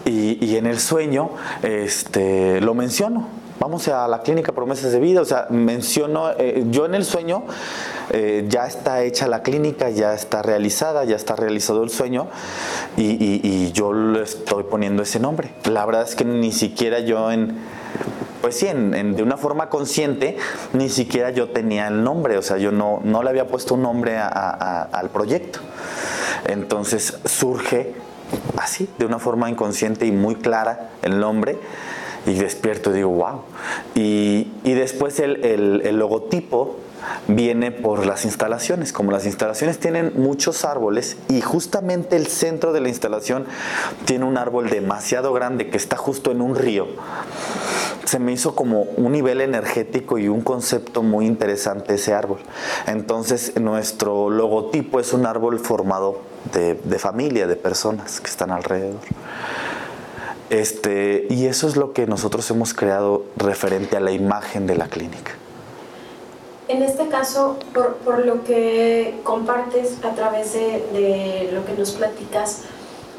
Y, 0.05 0.57
en 0.57 0.66
el 0.66 0.79
sueño 0.79 1.31
este, 1.64 2.61
lo 2.61 2.75
menciono. 2.75 3.27
Vamos 3.59 3.88
a 3.88 4.07
la 4.07 4.23
clínica 4.23 4.53
Promesas 4.53 4.92
de 4.92 5.01
Vida, 5.01 5.23
o 5.23 5.25
sea, 5.25 5.49
menciono, 5.51 6.31
eh, 6.38 6.64
yo 6.71 6.87
en 6.87 6.95
el 6.95 7.05
sueño 7.05 7.42
eh, 8.11 8.45
ya 8.49 8.69
está 8.69 9.03
hecha 9.03 9.27
la 9.27 9.42
clínica, 9.42 9.90
ya 9.90 10.14
está 10.14 10.42
realizada, 10.42 11.05
ya 11.05 11.16
está 11.16 11.35
realizado 11.35 11.83
el 11.83 11.90
sueño 11.90 12.29
y, 12.97 13.40
y 13.42 13.73
yo 13.73 13.92
le 13.92 14.23
estoy 14.23 14.62
poniendo 14.62 15.03
ese 15.03 15.19
nombre. 15.19 15.51
La 15.64 15.85
verdad 15.85 16.03
es 16.03 16.14
que 16.14 16.25
ni 16.25 16.53
siquiera 16.53 17.01
yo 17.01 17.33
en, 17.33 17.57
pues 18.40 18.59
sí, 18.59 18.66
de 18.66 19.22
una 19.25 19.37
forma 19.37 19.68
consciente, 19.68 20.37
ni 20.72 20.88
siquiera 20.88 21.31
yo 21.31 21.49
tenía 21.49 21.88
el 21.88 22.05
nombre, 22.05 22.38
o 22.38 22.42
sea, 22.42 22.59
yo 22.59 22.70
no, 22.70 23.01
no 23.03 23.25
le 23.25 23.31
había 23.31 23.49
puesto 23.49 23.75
un 23.75 23.83
nombre 23.83 24.16
al 24.18 25.11
proyecto. 25.11 25.59
Entonces 26.46 27.18
surge 27.25 27.94
así, 28.57 28.88
de 28.99 29.05
una 29.05 29.18
forma 29.18 29.51
inconsciente 29.51 30.07
y 30.07 30.12
muy 30.12 30.37
clara 30.37 30.90
el 31.03 31.18
nombre, 31.18 31.59
y 32.25 32.35
despierto 32.35 32.90
y 32.90 32.94
digo, 32.94 33.11
wow. 33.11 33.40
Y, 33.94 34.53
después 34.62 35.18
el, 35.18 35.44
el 35.44 35.99
logotipo 35.99 36.77
viene 37.29 37.70
por 37.70 38.07
las 38.07 38.25
instalaciones. 38.25 38.92
Como 38.92 39.11
las 39.11 39.27
instalaciones 39.27 39.79
tienen 39.79 40.12
muchos 40.16 40.64
árboles 40.64 41.16
y 41.29 41.40
justamente 41.40 42.16
el 42.16 42.27
centro 42.27 42.72
de 42.72 42.81
la 42.81 42.88
instalación 42.88 43.46
tiene 44.05 44.25
un 44.25 44.38
árbol 44.38 44.70
demasiado 44.70 45.33
grande 45.33 45.68
que 45.68 45.77
está 45.77 45.96
justo 45.96 46.31
en 46.31 46.40
un 46.40 46.57
río, 46.57 46.87
se 48.07 48.19
me 48.19 48.33
hizo 48.33 48.55
como 48.55 48.83
un 48.97 49.12
nivel 49.12 49.40
energético 49.40 50.19
y 50.19 50.29
un 50.29 50.40
concepto 50.40 51.03
muy 51.03 51.27
interesante 51.27 51.95
ese 51.95 52.14
árbol. 52.14 52.38
Entonces 52.87 53.61
nuestro 53.61 54.31
logotipo 54.31 54.99
es 54.99 55.12
un 55.12 55.27
árbol 55.27 55.59
formado 55.59 56.21
de, 56.55 56.75
de 56.75 56.99
familia, 56.99 57.47
de 57.47 57.57
personas 57.57 58.21
que 58.21 58.29
están 58.29 58.51
alrededor. 58.51 59.01
Este, 60.51 61.27
y 61.29 61.47
eso 61.47 61.66
es 61.66 61.77
lo 61.77 61.92
que 61.92 62.07
nosotros 62.07 62.49
hemos 62.51 62.73
creado 62.73 63.25
referente 63.37 63.97
a 63.97 64.01
la 64.01 64.12
imagen 64.12 64.66
de 64.66 64.77
la 64.77 64.88
clínica. 64.88 65.33
En 66.69 66.83
este 66.83 67.09
caso, 67.09 67.59
por, 67.73 68.25
lo 68.25 68.42
que 68.45 69.21
compartes 69.23 70.05
a 70.05 70.14
través 70.14 70.53
de, 70.53 71.51
lo 71.53 71.64
que 71.64 71.73
nos 71.75 71.92
platicas, 71.92 72.62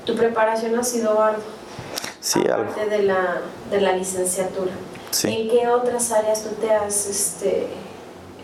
tu 0.06 0.16
preparación 0.16 0.78
ha 0.78 0.84
sido 0.84 1.22
ardua. 1.22 1.44
Sí, 2.20 2.42
aparte 2.42 2.90
de 2.90 3.04
la, 3.04 3.42
de 3.70 3.82
la 3.82 3.94
licenciatura. 3.94 4.72
¿En 5.24 5.50
qué 5.50 5.68
otras 5.68 6.12
áreas 6.12 6.44
tú 6.44 6.50
te 6.60 6.72
has 6.72 7.08
este, 7.08 7.68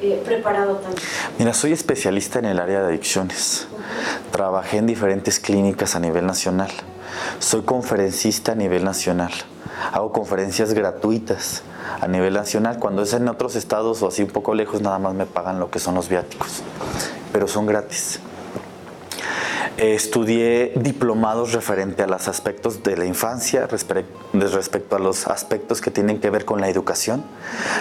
eh, 0.01 0.21
preparado 0.25 0.75
también? 0.75 1.03
Mira, 1.37 1.53
soy 1.53 1.73
especialista 1.73 2.39
en 2.39 2.45
el 2.45 2.59
área 2.59 2.81
de 2.81 2.87
adicciones. 2.87 3.67
Trabajé 4.31 4.77
en 4.77 4.87
diferentes 4.87 5.39
clínicas 5.39 5.95
a 5.95 5.99
nivel 5.99 6.25
nacional. 6.25 6.71
Soy 7.39 7.61
conferencista 7.63 8.53
a 8.53 8.55
nivel 8.55 8.83
nacional. 8.83 9.31
Hago 9.91 10.11
conferencias 10.11 10.73
gratuitas 10.73 11.63
a 11.99 12.07
nivel 12.07 12.33
nacional. 12.33 12.79
Cuando 12.79 13.03
es 13.03 13.13
en 13.13 13.27
otros 13.27 13.55
estados 13.55 14.01
o 14.01 14.07
así 14.07 14.23
un 14.23 14.29
poco 14.29 14.55
lejos, 14.55 14.81
nada 14.81 14.99
más 14.99 15.13
me 15.13 15.25
pagan 15.25 15.59
lo 15.59 15.69
que 15.69 15.79
son 15.79 15.95
los 15.95 16.09
viáticos, 16.09 16.63
pero 17.31 17.47
son 17.47 17.65
gratis. 17.65 18.19
Estudié 19.77 20.71
diplomados 20.75 21.51
referente 21.51 22.03
a 22.03 22.07
los 22.07 22.27
aspectos 22.27 22.83
de 22.83 22.95
la 22.95 23.05
infancia, 23.05 23.67
respecto 23.67 24.95
a 24.95 24.99
los 24.99 25.27
aspectos 25.27 25.81
que 25.81 25.89
tienen 25.89 26.19
que 26.19 26.29
ver 26.29 26.45
con 26.45 26.61
la 26.61 26.69
educación, 26.69 27.23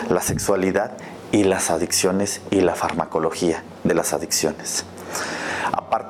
la 0.08 0.22
sexualidad 0.22 0.96
y 1.32 1.44
las 1.44 1.70
adicciones 1.70 2.40
y 2.50 2.62
la 2.62 2.74
farmacología 2.74 3.62
de 3.84 3.94
las 3.94 4.14
adicciones. 4.14 4.86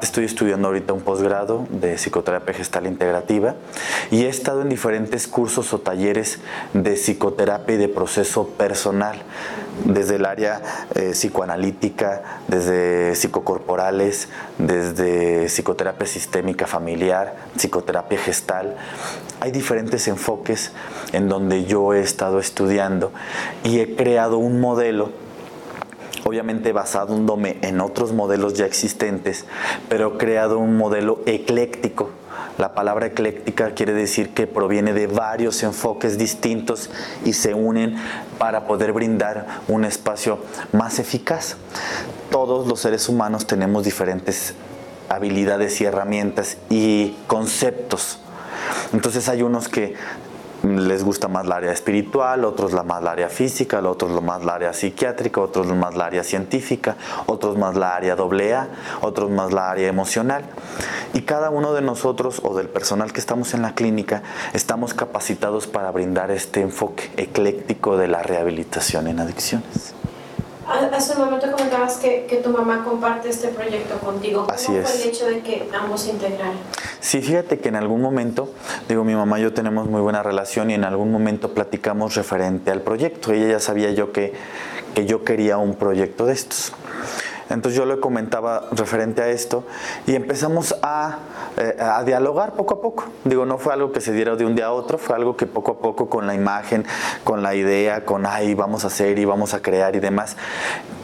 Estoy 0.02 0.24
estudiando 0.24 0.66
ahorita 0.66 0.92
un 0.92 1.02
posgrado 1.02 1.64
de 1.70 1.94
psicoterapia 1.94 2.52
gestal 2.52 2.88
integrativa 2.88 3.54
y 4.10 4.24
he 4.24 4.28
estado 4.28 4.60
en 4.60 4.68
diferentes 4.68 5.28
cursos 5.28 5.72
o 5.72 5.78
talleres 5.78 6.40
de 6.74 6.94
psicoterapia 6.94 7.76
y 7.76 7.78
de 7.78 7.86
proceso 7.86 8.48
personal, 8.48 9.22
desde 9.84 10.16
el 10.16 10.26
área 10.26 10.60
eh, 10.96 11.10
psicoanalítica, 11.12 12.40
desde 12.48 13.14
psicocorporales, 13.14 14.28
desde 14.58 15.46
psicoterapia 15.46 16.08
sistémica 16.08 16.66
familiar, 16.66 17.36
psicoterapia 17.56 18.18
gestal. 18.18 18.74
Hay 19.38 19.52
diferentes 19.52 20.08
enfoques 20.08 20.72
en 21.12 21.28
donde 21.28 21.64
yo 21.64 21.94
he 21.94 22.00
estado 22.00 22.40
estudiando 22.40 23.12
y 23.62 23.78
he 23.78 23.94
creado 23.94 24.38
un 24.38 24.60
modelo 24.60 25.21
obviamente 26.24 26.72
basándome 26.72 27.58
en 27.62 27.80
otros 27.80 28.12
modelos 28.12 28.54
ya 28.54 28.66
existentes, 28.66 29.44
pero 29.88 30.18
creado 30.18 30.58
un 30.58 30.76
modelo 30.76 31.20
ecléctico. 31.26 32.10
La 32.58 32.74
palabra 32.74 33.06
ecléctica 33.06 33.72
quiere 33.72 33.92
decir 33.92 34.34
que 34.34 34.46
proviene 34.46 34.92
de 34.92 35.06
varios 35.06 35.62
enfoques 35.62 36.18
distintos 36.18 36.90
y 37.24 37.32
se 37.32 37.54
unen 37.54 37.96
para 38.38 38.66
poder 38.66 38.92
brindar 38.92 39.62
un 39.68 39.84
espacio 39.84 40.38
más 40.72 40.98
eficaz. 40.98 41.56
Todos 42.30 42.66
los 42.66 42.80
seres 42.80 43.08
humanos 43.08 43.46
tenemos 43.46 43.84
diferentes 43.84 44.54
habilidades 45.08 45.80
y 45.80 45.84
herramientas 45.84 46.58
y 46.70 47.16
conceptos. 47.26 48.18
Entonces 48.92 49.28
hay 49.28 49.42
unos 49.42 49.68
que 49.68 49.94
les 50.62 51.04
gusta 51.04 51.28
más 51.28 51.46
la 51.46 51.56
área 51.56 51.72
espiritual, 51.72 52.44
otros 52.44 52.72
la 52.72 52.82
más 52.82 53.04
área 53.04 53.28
física, 53.28 53.80
otros 53.80 54.12
lo 54.12 54.22
más 54.22 54.44
la 54.44 54.54
área 54.54 54.72
psiquiátrica, 54.72 55.40
otros 55.40 55.66
más 55.68 55.94
la 55.94 56.06
área 56.06 56.24
científica, 56.24 56.96
otros 57.26 57.56
más 57.56 57.76
la 57.76 57.94
área 57.94 58.16
doble 58.16 58.54
A, 58.54 58.68
otros 59.00 59.30
más 59.30 59.52
la 59.52 59.70
área 59.70 59.88
emocional. 59.88 60.44
Y 61.14 61.22
cada 61.22 61.50
uno 61.50 61.72
de 61.72 61.82
nosotros 61.82 62.40
o 62.42 62.56
del 62.56 62.68
personal 62.68 63.12
que 63.12 63.20
estamos 63.20 63.54
en 63.54 63.62
la 63.62 63.74
clínica 63.74 64.22
estamos 64.52 64.94
capacitados 64.94 65.66
para 65.66 65.90
brindar 65.90 66.30
este 66.30 66.60
enfoque 66.60 67.10
ecléctico 67.16 67.96
de 67.96 68.08
la 68.08 68.22
rehabilitación 68.22 69.08
en 69.08 69.20
adicciones. 69.20 69.94
Hace 70.72 71.12
un 71.12 71.26
momento 71.26 71.52
comentabas 71.52 71.96
que, 71.98 72.24
que, 72.26 72.36
tu 72.36 72.48
mamá 72.48 72.82
comparte 72.82 73.28
este 73.28 73.48
proyecto 73.48 73.98
contigo. 73.98 74.42
¿Cómo 74.42 74.52
Así 74.52 74.66
fue 74.66 75.02
el 75.02 75.08
hecho 75.08 75.26
de 75.26 75.40
que 75.40 75.68
ambos 75.78 76.00
se 76.02 76.10
integraran? 76.12 76.54
Sí, 77.00 77.20
fíjate 77.20 77.58
que 77.58 77.68
en 77.68 77.76
algún 77.76 78.00
momento, 78.00 78.48
digo, 78.88 79.04
mi 79.04 79.14
mamá 79.14 79.38
y 79.38 79.42
yo 79.42 79.52
tenemos 79.52 79.86
muy 79.86 80.00
buena 80.00 80.22
relación 80.22 80.70
y 80.70 80.74
en 80.74 80.84
algún 80.84 81.12
momento 81.12 81.52
platicamos 81.52 82.14
referente 82.14 82.70
al 82.70 82.80
proyecto. 82.80 83.32
Ella 83.32 83.48
ya 83.48 83.60
sabía 83.60 83.90
yo 83.90 84.12
que, 84.12 84.32
que 84.94 85.04
yo 85.04 85.24
quería 85.24 85.58
un 85.58 85.74
proyecto 85.74 86.24
de 86.24 86.32
estos. 86.32 86.72
Entonces 87.52 87.78
yo 87.78 87.86
le 87.86 88.00
comentaba 88.00 88.68
referente 88.72 89.22
a 89.22 89.28
esto 89.28 89.64
y 90.06 90.14
empezamos 90.14 90.74
a, 90.82 91.18
eh, 91.56 91.76
a, 91.78 92.02
dialogar 92.04 92.54
poco 92.54 92.74
a 92.74 92.80
poco. 92.80 93.04
Digo, 93.24 93.46
no 93.46 93.58
fue 93.58 93.72
algo 93.72 93.92
que 93.92 94.00
se 94.00 94.12
diera 94.12 94.36
de 94.36 94.44
un 94.44 94.54
día 94.54 94.66
a 94.66 94.72
otro, 94.72 94.98
fue 94.98 95.16
algo 95.16 95.36
que 95.36 95.46
poco 95.46 95.72
a 95.72 95.78
poco 95.78 96.08
con 96.08 96.26
la 96.26 96.34
imagen, 96.34 96.84
con 97.24 97.42
la 97.42 97.54
idea, 97.54 98.04
con, 98.04 98.26
ay, 98.26 98.54
vamos 98.54 98.84
a 98.84 98.88
hacer 98.88 99.18
y 99.18 99.24
vamos 99.24 99.54
a 99.54 99.60
crear 99.60 99.94
y 99.96 100.00
demás, 100.00 100.36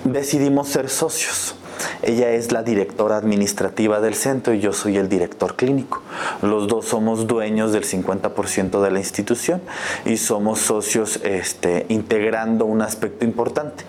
decidimos 0.05 0.69
ser 0.69 0.89
socios. 0.89 1.55
Ella 2.03 2.31
es 2.31 2.53
la 2.53 2.63
directora 2.63 3.17
administrativa 3.17 4.01
del 4.01 4.15
centro 4.15 4.55
y 4.55 4.61
yo 4.61 4.73
soy 4.73 4.97
el 4.97 5.09
director 5.09 5.57
clínico. 5.57 6.03
Los 6.43 6.69
dos 6.69 6.87
somos 6.87 7.27
dueños 7.27 7.73
del 7.73 7.85
50% 7.85 8.81
de 8.81 8.91
la 8.91 8.99
institución 8.99 9.61
y 10.05 10.17
somos 10.17 10.61
socios 10.61 11.21
este, 11.23 11.87
integrando 11.89 12.65
un 12.65 12.83
aspecto 12.83 13.25
importante. 13.25 13.85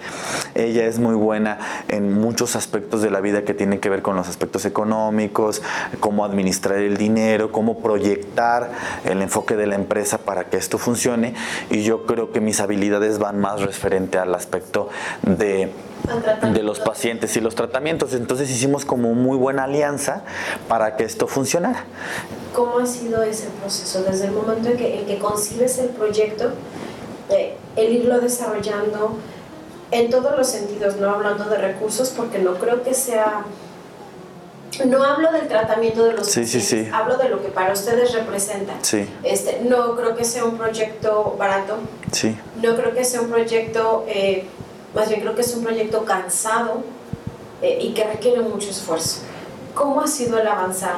Ella 0.55 0.85
es 0.85 0.99
muy 0.99 1.15
buena 1.15 1.59
en 1.87 2.13
muchos 2.13 2.55
aspectos 2.55 3.01
de 3.01 3.09
la 3.09 3.21
vida 3.21 3.43
que 3.43 3.53
tienen 3.53 3.79
que 3.79 3.89
ver 3.89 4.01
con 4.01 4.15
los 4.15 4.27
aspectos 4.27 4.65
económicos, 4.65 5.61
cómo 5.99 6.25
administrar 6.25 6.77
el 6.79 6.97
dinero, 6.97 7.51
cómo 7.51 7.79
proyectar 7.79 8.71
el 9.05 9.21
enfoque 9.21 9.55
de 9.55 9.67
la 9.67 9.75
empresa 9.75 10.19
para 10.19 10.45
que 10.45 10.57
esto 10.57 10.77
funcione 10.77 11.33
y 11.69 11.83
yo 11.83 12.05
creo 12.05 12.31
que 12.31 12.41
mis 12.41 12.59
habilidades 12.59 13.19
van 13.19 13.39
más 13.39 13.61
referente 13.61 14.17
al 14.17 14.33
aspecto 14.35 14.89
de 15.23 15.71
de 16.53 16.63
los 16.63 16.79
pacientes 16.79 17.35
y 17.37 17.41
los 17.41 17.55
tratamientos. 17.55 18.13
Entonces 18.13 18.49
hicimos 18.49 18.85
como 18.85 19.13
muy 19.13 19.37
buena 19.37 19.65
alianza 19.65 20.23
para 20.67 20.95
que 20.95 21.03
esto 21.03 21.27
funcionara. 21.27 21.83
¿Cómo 22.53 22.79
ha 22.79 22.85
sido 22.85 23.21
ese 23.23 23.47
proceso? 23.61 24.03
Desde 24.03 24.25
el 24.25 24.31
momento 24.31 24.69
en 24.69 24.77
que, 24.77 25.03
que 25.05 25.19
concibes 25.19 25.77
el 25.77 25.89
proyecto, 25.89 26.51
eh, 27.29 27.55
el 27.75 27.93
irlo 27.93 28.19
desarrollando 28.19 29.17
en 29.91 30.09
todos 30.09 30.37
los 30.37 30.47
sentidos, 30.47 30.97
no 30.97 31.09
hablando 31.09 31.45
de 31.45 31.57
recursos, 31.57 32.09
porque 32.09 32.39
no 32.39 32.55
creo 32.55 32.83
que 32.83 32.93
sea... 32.93 33.45
No 34.85 35.03
hablo 35.03 35.31
del 35.31 35.47
tratamiento 35.47 36.05
de 36.05 36.13
los 36.13 36.27
sí, 36.27 36.41
pacientes, 36.41 36.69
sí, 36.69 36.85
sí. 36.85 36.91
hablo 36.93 37.17
de 37.17 37.27
lo 37.27 37.41
que 37.41 37.49
para 37.49 37.73
ustedes 37.73 38.13
representa. 38.13 38.73
Sí. 38.81 39.09
Este, 39.23 39.61
no 39.67 39.95
creo 39.95 40.15
que 40.15 40.23
sea 40.23 40.45
un 40.45 40.57
proyecto 40.57 41.35
barato. 41.39 41.77
Sí. 42.11 42.37
No 42.61 42.75
creo 42.75 42.93
que 42.93 43.03
sea 43.03 43.21
un 43.21 43.29
proyecto... 43.29 44.05
Eh, 44.07 44.47
más 44.95 45.09
bien 45.09 45.21
creo 45.21 45.35
que 45.35 45.41
es 45.41 45.55
un 45.55 45.63
proyecto 45.63 46.05
cansado 46.05 46.83
eh, 47.61 47.79
y 47.81 47.93
que 47.93 48.03
requiere 48.03 48.41
mucho 48.41 48.69
esfuerzo. 48.69 49.21
¿Cómo 49.73 50.01
ha 50.01 50.07
sido 50.07 50.39
el 50.39 50.47
avanzar 50.47 50.97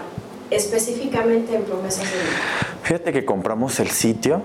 específicamente 0.49 1.56
en 1.56 1.63
promesas 1.63 2.06
de 2.06 2.17
vida? 2.17 2.71
Fíjate 2.84 3.13
que 3.13 3.25
compramos 3.25 3.80
el 3.80 3.89
sitio, 3.89 4.41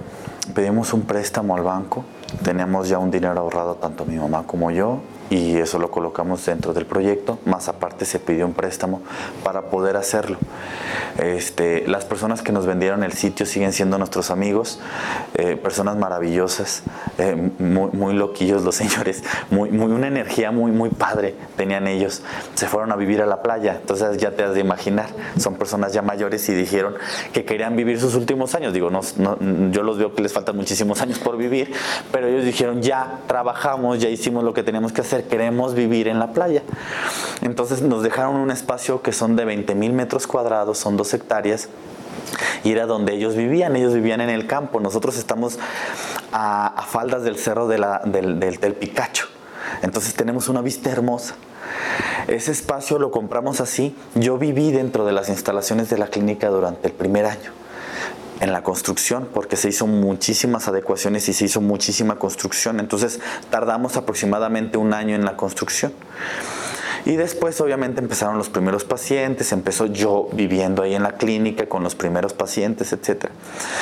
pedimos 0.55 0.93
un 0.93 1.03
préstamo 1.03 1.57
al 1.57 1.63
banco, 1.63 2.05
tenemos 2.43 2.89
ya 2.89 2.99
un 2.99 3.11
dinero 3.11 3.39
ahorrado 3.41 3.77
tanto 3.77 4.05
mi 4.05 4.17
mamá 4.17 4.45
como 4.47 4.71
yo 4.71 5.01
y 5.31 5.57
eso 5.57 5.79
lo 5.79 5.91
colocamos 5.91 6.45
dentro 6.47 6.73
del 6.73 6.87
proyecto, 6.87 7.39
más 7.45 7.69
aparte 7.69 8.05
se 8.05 8.19
pidió 8.19 8.47
un 8.47 8.53
préstamo 8.53 9.01
para 9.43 9.63
poder 9.63 9.97
hacerlo. 9.97 10.39
Este, 11.19 11.87
las 11.87 12.05
personas 12.05 12.43
que 12.43 12.53
nos 12.53 12.67
vendieron 12.67 13.03
el 13.03 13.13
sitio 13.13 13.47
siguen 13.47 13.73
siendo 13.73 13.99
nuestros 13.99 14.31
amigos, 14.31 14.81
eh, 15.35 15.57
personas 15.57 15.97
maravillosas, 15.97 16.83
eh, 17.19 17.35
muy, 17.59 17.91
muy, 17.93 18.15
loquillos 18.15 18.63
los 18.63 18.75
señores, 18.77 19.23
muy, 19.51 19.71
muy, 19.71 19.93
una 19.93 20.09
energía 20.09 20.51
muy, 20.51 20.73
muy 20.73 20.91
padre 20.91 21.35
tenían 21.57 21.87
ellos. 21.87 22.23
Se 22.55 22.67
fueron 22.67 22.93
a 22.93 22.97
vivir 22.97 23.23
a 23.23 23.27
la 23.27 23.43
playa, 23.43 23.79
entonces 23.81 24.19
ya 24.19 24.33
te 24.33 24.45
has 24.45 24.55
de 24.55 24.61
imaginar, 24.61 25.09
son 25.39 25.55
personas 25.55 25.93
ya 25.93 26.03
mayores 26.03 26.49
y 26.49 26.55
dijeron 26.55 26.95
que 27.33 27.45
querían 27.45 27.77
vivir 27.77 28.01
sus 28.01 28.15
últimos 28.15 28.55
años. 28.55 28.73
Digo, 28.73 28.91
no, 28.91 29.01
yo 29.71 29.83
los 29.83 29.99
veo 29.99 30.15
que 30.15 30.23
les 30.23 30.33
faltan 30.33 30.57
muchísimos 30.57 31.01
años 31.03 31.19
por 31.19 31.37
vivir, 31.37 31.73
pero 32.13 32.27
ellos 32.29 32.45
dijeron, 32.45 32.83
ya 32.83 33.21
trabajamos, 33.27 34.01
ya 34.01 34.09
hicimos 34.09 34.45
lo 34.45 34.53
que 34.53 34.63
tenemos 34.63 34.93
que 34.93 35.01
hacer 35.01 35.17
queremos 35.25 35.75
vivir 35.75 36.09
en 36.09 36.19
la 36.19 36.33
playa. 36.33 36.63
Entonces 37.43 37.83
nos 37.83 38.03
dejaron 38.03 38.37
un 38.37 38.51
espacio 38.51 39.03
que 39.03 39.13
son 39.13 39.37
de 39.37 39.45
20 39.45 39.75
mil 39.75 39.93
metros 39.93 40.27
cuadrados, 40.27 40.79
son 40.79 40.97
dos 40.97 41.13
hectáreas, 41.15 41.69
y 42.65 42.73
era 42.73 42.87
donde 42.87 43.15
ellos 43.15 43.37
vivían, 43.37 43.77
ellos 43.77 43.95
vivían 43.95 44.21
en 44.21 44.31
el 44.31 44.47
campo, 44.47 44.81
nosotros 44.81 45.17
estamos 45.17 45.59
a, 46.33 46.85
faldas 46.89 47.23
del 47.23 47.37
cerro 47.37 47.69
del, 47.69 47.85
del, 48.41 48.75
Picacho, 48.75 49.27
entonces 49.83 50.15
tenemos 50.15 50.49
una 50.49 50.63
vista 50.63 50.91
hermosa. 50.91 51.35
Ese 52.29 52.51
espacio 52.51 52.99
lo 52.99 53.11
compramos 53.11 53.61
así, 53.61 53.97
yo 54.15 54.39
viví 54.39 54.73
dentro 54.73 55.05
de 55.05 55.13
las 55.13 55.29
instalaciones 55.29 55.91
de 55.91 55.99
la 55.99 56.09
clínica 56.09 56.49
durante 56.49 56.89
el 56.89 56.95
primer 56.95 57.27
año 57.27 57.53
en 58.41 58.53
la 58.53 58.63
construcción 58.63 59.29
porque 59.33 59.57
se 59.57 59.69
hizo 59.69 59.87
muchísimas 59.87 60.69
adecuaciones 60.69 61.29
y 61.29 61.33
se 61.33 61.45
hizo 61.45 61.61
muchísima 61.61 62.17
construcción. 62.17 62.81
Entonces 62.81 63.21
tardamos 63.51 63.97
aproximadamente 63.97 64.77
un 64.77 64.93
año 64.93 65.15
en 65.15 65.25
la 65.25 65.37
construcción. 65.37 65.93
Y 67.07 67.15
después 67.15 67.61
obviamente 67.61 68.01
empezaron 68.01 68.37
los 68.37 68.51
primeros 68.51 68.85
pacientes, 68.85 69.53
empezó 69.53 69.87
yo 69.87 70.29
viviendo 70.33 70.83
ahí 70.83 70.95
en 70.95 71.05
la 71.05 71.13
clínica 71.13 71.69
con 71.69 71.85
los 71.85 71.95
primeros 71.95 72.35
pacientes, 72.35 72.93
etc. 72.93 73.31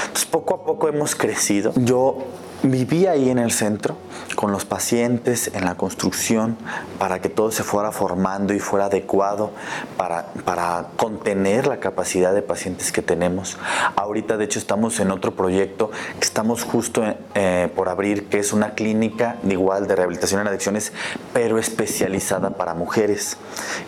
Entonces 0.02 0.26
poco 0.30 0.54
a 0.54 0.64
poco 0.64 0.88
hemos 0.88 1.14
crecido. 1.14 1.72
Yo 1.74 2.18
Viví 2.66 3.06
ahí 3.06 3.28
en 3.28 3.36
el 3.36 3.52
centro 3.52 3.98
con 4.36 4.50
los 4.50 4.64
pacientes 4.64 5.50
en 5.52 5.66
la 5.66 5.74
construcción 5.74 6.56
para 6.98 7.20
que 7.20 7.28
todo 7.28 7.52
se 7.52 7.62
fuera 7.62 7.92
formando 7.92 8.54
y 8.54 8.58
fuera 8.58 8.86
adecuado 8.86 9.50
para, 9.98 10.28
para 10.46 10.86
contener 10.96 11.66
la 11.66 11.78
capacidad 11.78 12.34
de 12.34 12.40
pacientes 12.40 12.90
que 12.90 13.02
tenemos. 13.02 13.58
Ahorita 13.96 14.38
de 14.38 14.46
hecho 14.46 14.58
estamos 14.58 14.98
en 15.00 15.10
otro 15.10 15.34
proyecto 15.34 15.90
que 16.18 16.24
estamos 16.24 16.64
justo 16.64 17.02
eh, 17.34 17.68
por 17.76 17.90
abrir 17.90 18.30
que 18.30 18.38
es 18.38 18.54
una 18.54 18.70
clínica 18.70 19.36
igual 19.46 19.86
de 19.86 19.96
rehabilitación 19.96 20.40
en 20.40 20.48
adicciones 20.48 20.94
pero 21.34 21.58
especializada 21.58 22.56
para 22.56 22.72
mujeres 22.72 23.36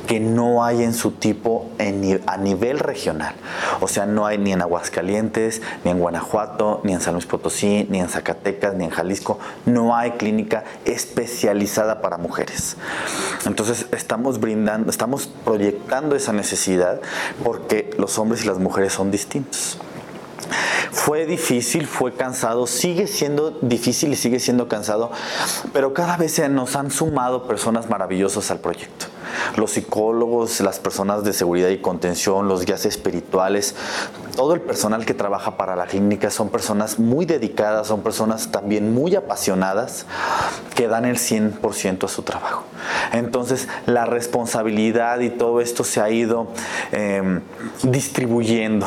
que 0.07 0.21
no 0.21 0.63
hay 0.63 0.83
en 0.83 0.93
su 0.93 1.13
tipo 1.13 1.71
en, 1.79 2.21
a 2.27 2.37
nivel 2.37 2.79
regional. 2.79 3.37
O 3.81 3.89
sea, 3.89 4.05
no 4.05 4.27
hay 4.27 4.37
ni 4.37 4.53
en 4.53 4.61
Aguascalientes, 4.61 5.63
ni 5.85 5.91
en 5.93 5.99
Guanajuato, 5.99 6.81
ni 6.85 6.93
en 6.93 7.01
San 7.01 7.15
Luis 7.15 7.27
Potosí, 7.27 7.87
ni 7.89 8.01
en 8.01 8.09
Zacatecas 8.09 8.66
Ni 8.75 8.85
en 8.85 8.91
Jalisco 8.91 9.39
no 9.65 9.97
hay 9.97 10.13
clínica 10.13 10.65
especializada 10.85 12.01
para 12.01 12.19
mujeres. 12.19 12.77
Entonces 13.45 13.87
estamos 13.93 14.41
brindando, 14.41 14.91
estamos 14.91 15.29
proyectando 15.45 16.17
esa 16.17 16.33
necesidad 16.33 17.01
porque 17.45 17.91
los 17.99 18.19
hombres 18.19 18.45
y 18.45 18.49
las 18.49 18.59
mujeres 18.59 18.93
son 18.93 19.11
distintos. 19.11 19.79
Fue 20.93 21.27
difícil, 21.27 21.87
fue 21.87 22.13
cansado, 22.13 22.67
sigue 22.67 23.07
siendo 23.07 23.51
difícil 23.61 24.13
y 24.13 24.17
sigue 24.17 24.41
siendo 24.41 24.69
cansado, 24.69 25.11
pero 25.73 25.93
cada 25.93 26.17
vez 26.17 26.39
nos 26.49 26.77
han 26.77 26.91
sumado 26.91 27.47
personas 27.47 27.89
maravillosas 27.89 28.51
al 28.51 28.59
proyecto. 28.59 29.07
Los 29.57 29.73
psicólogos, 29.73 30.61
las 30.61 30.79
personas 30.79 31.25
de 31.25 31.33
seguridad 31.33 31.69
y 31.69 31.79
contención, 31.79 32.49
los 32.49 32.65
guías 32.65 32.87
espirituales, 32.87 33.75
todo 34.35 34.55
el 34.55 34.61
personal 34.61 35.07
que 35.07 35.15
trabaja 35.15 35.57
para 35.57 35.77
la 35.77 35.87
clínica 35.87 36.31
son 36.31 36.51
personas 36.51 36.99
muy 36.99 37.25
dedicadas, 37.25 37.87
son 37.87 38.03
personas 38.03 38.51
también 38.51 38.95
muy 38.95 39.15
apasionadas 39.15 40.07
que 40.75 40.89
dan 40.89 41.05
el 41.05 41.17
100% 41.17 42.05
a 42.05 42.09
su 42.09 42.23
trabajo. 42.23 42.65
Entonces 43.13 43.69
la 43.87 44.05
responsabilidad 44.05 45.21
y 45.21 45.31
todo 45.31 45.61
esto 45.61 45.85
se 45.85 46.01
ha 46.01 46.11
ido 46.11 46.49
em, 46.93 47.41
distribuyendo 47.83 48.87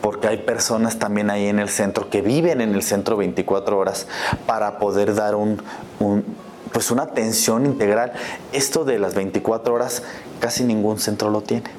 porque 0.00 0.28
hay 0.28 0.38
personas 0.38 0.98
también 0.98 1.30
ahí 1.30 1.46
en 1.46 1.58
el 1.58 1.68
centro 1.68 2.08
que 2.08 2.22
viven 2.22 2.60
en 2.60 2.74
el 2.74 2.82
centro 2.82 3.16
24 3.16 3.78
horas 3.78 4.06
para 4.46 4.78
poder 4.78 5.14
dar 5.14 5.34
un, 5.34 5.60
pues 6.72 6.90
una 6.90 7.04
atención 7.04 7.66
integral. 7.66 8.12
Esto 8.52 8.84
de 8.84 8.98
las 8.98 9.14
24 9.14 9.74
horas 9.74 10.02
casi 10.40 10.64
ningún 10.64 10.98
centro 10.98 11.30
lo 11.30 11.40
tiene. 11.40 11.70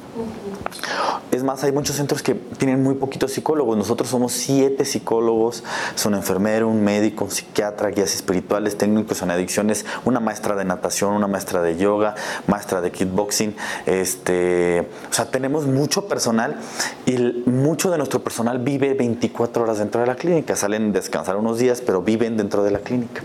Es 1.31 1.43
más, 1.43 1.63
hay 1.63 1.71
muchos 1.71 1.95
centros 1.95 2.23
que 2.23 2.33
tienen 2.33 2.81
muy 2.81 2.95
poquitos 2.95 3.31
psicólogos. 3.31 3.77
Nosotros 3.77 4.09
somos 4.09 4.33
siete 4.33 4.83
psicólogos, 4.83 5.63
son 5.95 6.13
un 6.13 6.19
enfermero, 6.19 6.67
un 6.67 6.83
médico, 6.83 7.25
un 7.25 7.31
psiquiatra, 7.31 7.89
guías 7.89 8.15
espirituales, 8.15 8.77
técnicos 8.77 9.21
en 9.21 9.31
adicciones, 9.31 9.85
una 10.05 10.19
maestra 10.19 10.55
de 10.55 10.65
natación, 10.65 11.13
una 11.13 11.27
maestra 11.27 11.61
de 11.61 11.77
yoga, 11.77 12.15
maestra 12.47 12.81
de 12.81 12.91
kickboxing. 12.91 13.55
Este, 13.85 14.87
o 15.09 15.13
sea, 15.13 15.25
tenemos 15.29 15.67
mucho 15.67 16.07
personal 16.07 16.57
y 17.05 17.43
mucho 17.45 17.91
de 17.91 17.97
nuestro 17.97 18.23
personal 18.23 18.59
vive 18.59 18.95
24 18.95 19.63
horas 19.63 19.77
dentro 19.77 20.01
de 20.01 20.07
la 20.07 20.15
clínica. 20.15 20.55
Salen 20.55 20.89
a 20.89 20.93
descansar 20.93 21.37
unos 21.37 21.59
días, 21.59 21.81
pero 21.85 22.01
viven 22.01 22.37
dentro 22.37 22.63
de 22.63 22.71
la 22.71 22.79
clínica. 22.79 23.21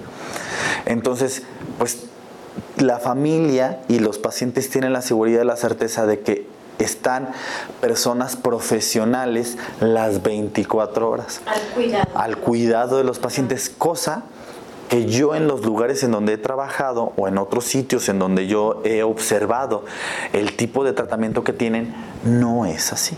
Entonces, 0.86 1.42
pues 1.78 2.04
la 2.78 2.98
familia 2.98 3.80
y 3.88 3.98
los 3.98 4.18
pacientes 4.18 4.70
tienen 4.70 4.92
la 4.92 5.02
seguridad 5.02 5.42
y 5.42 5.46
la 5.46 5.56
certeza 5.56 6.06
de 6.06 6.20
que 6.20 6.46
están 6.78 7.28
personas 7.80 8.36
profesionales 8.36 9.56
las 9.80 10.22
24 10.22 11.08
horas. 11.08 11.40
Al 11.46 11.60
cuidado. 11.74 12.10
Al 12.14 12.36
cuidado 12.38 12.98
de 12.98 13.04
los 13.04 13.18
pacientes, 13.18 13.70
cosa 13.70 14.24
que 14.88 15.06
yo 15.06 15.34
en 15.34 15.48
los 15.48 15.64
lugares 15.64 16.02
en 16.02 16.10
donde 16.10 16.34
he 16.34 16.38
trabajado 16.38 17.12
o 17.16 17.26
en 17.28 17.38
otros 17.38 17.64
sitios 17.64 18.08
en 18.08 18.18
donde 18.18 18.46
yo 18.46 18.82
he 18.84 19.02
observado 19.02 19.84
el 20.32 20.56
tipo 20.56 20.84
de 20.84 20.92
tratamiento 20.92 21.42
que 21.42 21.52
tienen, 21.52 21.94
no 22.24 22.66
es 22.66 22.92
así. 22.92 23.16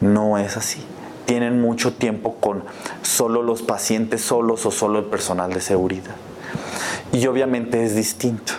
No 0.00 0.38
es 0.38 0.56
así. 0.56 0.84
Tienen 1.26 1.60
mucho 1.60 1.94
tiempo 1.94 2.36
con 2.40 2.64
solo 3.02 3.42
los 3.42 3.62
pacientes 3.62 4.20
solos 4.20 4.66
o 4.66 4.70
solo 4.70 4.98
el 4.98 5.06
personal 5.06 5.52
de 5.52 5.60
seguridad. 5.60 6.14
Y 7.12 7.26
obviamente 7.26 7.84
es 7.84 7.94
distinto. 7.94 8.54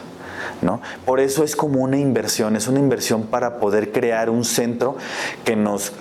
Por 1.06 1.20
eso 1.20 1.44
es 1.44 1.56
como 1.56 1.82
una 1.82 1.98
inversión, 1.98 2.56
es 2.56 2.68
una 2.68 2.80
inversión 2.80 3.24
para 3.24 3.58
poder 3.60 3.92
crear 3.92 4.30
un 4.30 4.44
centro 4.44 4.96
que 5.44 5.56
nos, 5.56 5.92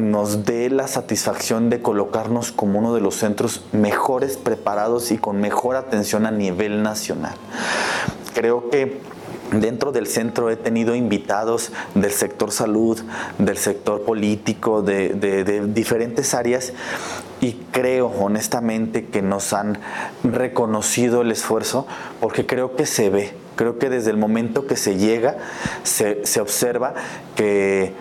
nos 0.00 0.44
dé 0.44 0.70
la 0.70 0.88
satisfacción 0.88 1.68
de 1.68 1.82
colocarnos 1.82 2.52
como 2.52 2.78
uno 2.78 2.94
de 2.94 3.00
los 3.00 3.16
centros 3.16 3.62
mejores 3.72 4.36
preparados 4.36 5.10
y 5.10 5.18
con 5.18 5.40
mejor 5.40 5.76
atención 5.76 6.26
a 6.26 6.30
nivel 6.30 6.82
nacional. 6.82 7.34
Creo 8.34 8.70
que 8.70 9.00
Dentro 9.52 9.92
del 9.92 10.06
centro 10.06 10.48
he 10.48 10.56
tenido 10.56 10.94
invitados 10.94 11.72
del 11.94 12.10
sector 12.12 12.52
salud, 12.52 12.98
del 13.36 13.58
sector 13.58 14.02
político, 14.02 14.80
de, 14.80 15.10
de, 15.10 15.66
diferentes 15.66 16.32
áreas 16.32 16.72
y 17.42 17.54
creo 17.72 18.06
honestamente 18.06 19.06
que 19.06 19.20
nos 19.20 19.52
han 19.52 19.78
reconocido 20.22 21.20
el 21.20 21.32
esfuerzo 21.32 21.86
porque 22.20 22.46
creo 22.46 22.76
que 22.76 22.86
se 22.86 23.10
ve, 23.10 23.34
Creo 23.56 23.78
que 23.78 23.90
desde 23.90 24.10
el 24.10 24.16
momento 24.16 24.66
que 24.66 24.76
se 24.76 24.96
llega, 24.96 25.36
se, 25.82 26.40
observa 26.40 26.94
que 27.36 27.92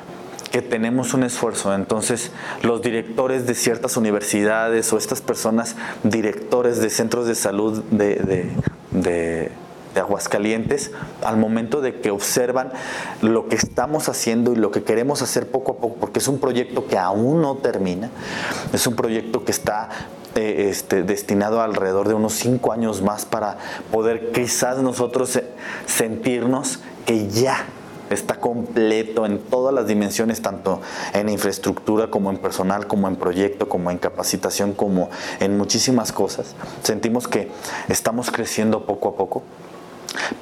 que 0.52 0.62
tenemos 0.62 1.14
un 1.14 1.24
esfuerzo. 1.24 1.74
Entonces, 1.74 2.32
los 2.62 2.82
directores 2.82 3.48
de 3.48 3.56
ciertas 3.56 3.96
universidades 3.96 4.92
o 4.92 4.98
estas 4.98 5.22
personas, 5.22 5.78
directores 6.04 6.82
de 6.82 6.90
centros 6.90 7.26
de 7.26 7.36
salud 7.36 7.84
de, 7.90 8.50
de, 8.92 9.52
Aguascalientes, 10.00 10.92
al 11.24 11.38
momento 11.38 11.82
de 11.82 12.00
que 12.00 12.12
observan 12.12 12.72
lo 13.22 13.48
que 13.48 13.56
estamos 13.56 14.10
haciendo 14.10 14.54
y 14.54 14.56
lo 14.56 14.72
que 14.72 14.84
queremos 14.84 15.22
hacer 15.22 15.50
poco 15.50 15.74
a 15.74 15.78
poco, 15.78 15.96
porque 15.96 16.20
es 16.20 16.28
un 16.28 16.40
proyecto 16.40 16.88
que 16.88 16.98
aún 16.98 17.42
no 17.42 17.56
termina, 17.58 18.10
es 18.74 18.88
un 18.88 18.96
proyecto 18.96 19.44
que 19.44 19.52
está 19.52 19.90
eh, 20.36 20.68
este, 20.70 21.04
destinado 21.04 21.62
alrededor 21.62 22.08
de 22.08 22.14
unos 22.14 22.34
cinco 22.34 22.72
años 22.72 23.02
más 23.02 23.26
para 23.26 23.58
poder 23.92 24.32
quizás 24.32 24.78
nosotros 24.78 25.36
eh, 25.36 25.46
sentirnos 25.88 26.80
que 27.06 27.28
ya 27.28 27.66
está 28.10 28.36
completo 28.36 29.26
en 29.26 29.40
todas 29.40 29.74
las 29.74 29.88
dimensiones, 29.88 30.42
tanto 30.42 30.82
en 31.14 31.30
infraestructura 31.30 32.10
como 32.10 32.30
en 32.30 32.38
personal, 32.38 32.88
como 32.88 33.08
en 33.08 33.16
proyecto, 33.16 33.70
como 33.70 33.92
en 33.92 33.98
capacitación, 33.98 34.74
como 34.74 35.10
en 35.40 35.58
muchísimas 35.58 36.12
cosas. 36.12 36.56
Sentimos 36.84 37.28
que 37.28 37.50
estamos 37.90 38.32
creciendo 38.32 38.86
poco 38.86 39.10
a 39.10 39.16
poco, 39.16 39.44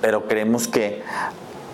pero 0.02 0.28
creemos 0.28 0.68
que 0.68 1.02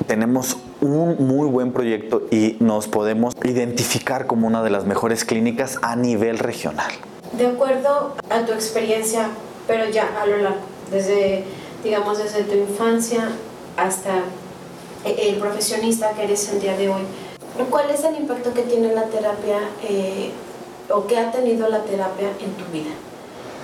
tenemos 0.07 0.57
un 0.81 1.15
muy 1.27 1.47
buen 1.47 1.71
proyecto 1.71 2.23
y 2.31 2.57
nos 2.59 2.87
podemos 2.87 3.33
identificar 3.43 4.27
como 4.27 4.47
una 4.47 4.61
de 4.63 4.69
las 4.69 4.85
mejores 4.85 5.25
clínicas 5.25 5.79
a 5.81 5.95
nivel 5.95 6.39
regional 6.39 6.91
de 7.37 7.47
acuerdo 7.47 8.13
a 8.29 8.45
tu 8.45 8.53
experiencia, 8.53 9.29
pero 9.67 9.89
ya 9.89 10.09
a 10.21 10.25
lo 10.25 10.37
largo, 10.37 10.59
desde, 10.91 11.43
digamos, 11.83 12.17
desde 12.17 12.43
tu 12.43 12.55
infancia 12.55 13.29
hasta 13.77 14.23
el 15.03 15.35
profesionista 15.35 16.11
que 16.13 16.23
eres 16.23 16.49
el 16.49 16.61
día 16.61 16.77
de 16.77 16.89
hoy, 16.89 17.01
¿cuál 17.69 17.89
es 17.89 18.03
el 18.03 18.15
impacto 18.15 18.53
que 18.53 18.61
tiene 18.63 18.93
la 18.93 19.03
terapia 19.05 19.59
eh, 19.83 20.31
o 20.89 21.05
que 21.07 21.17
ha 21.17 21.31
tenido 21.31 21.67
la 21.69 21.83
terapia 21.83 22.29
en 22.39 22.53
tu 22.53 22.71
vida? 22.71 22.91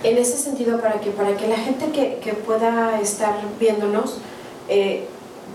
En 0.03 0.17
ese 0.17 0.37
sentido, 0.37 0.79
para 0.79 0.99
que, 0.99 1.11
para 1.11 1.35
que 1.37 1.47
la 1.47 1.57
gente 1.57 1.91
que, 1.91 2.19
que 2.19 2.33
pueda 2.33 2.99
estar 2.99 3.35
viéndonos 3.59 4.17
eh, 4.67 5.05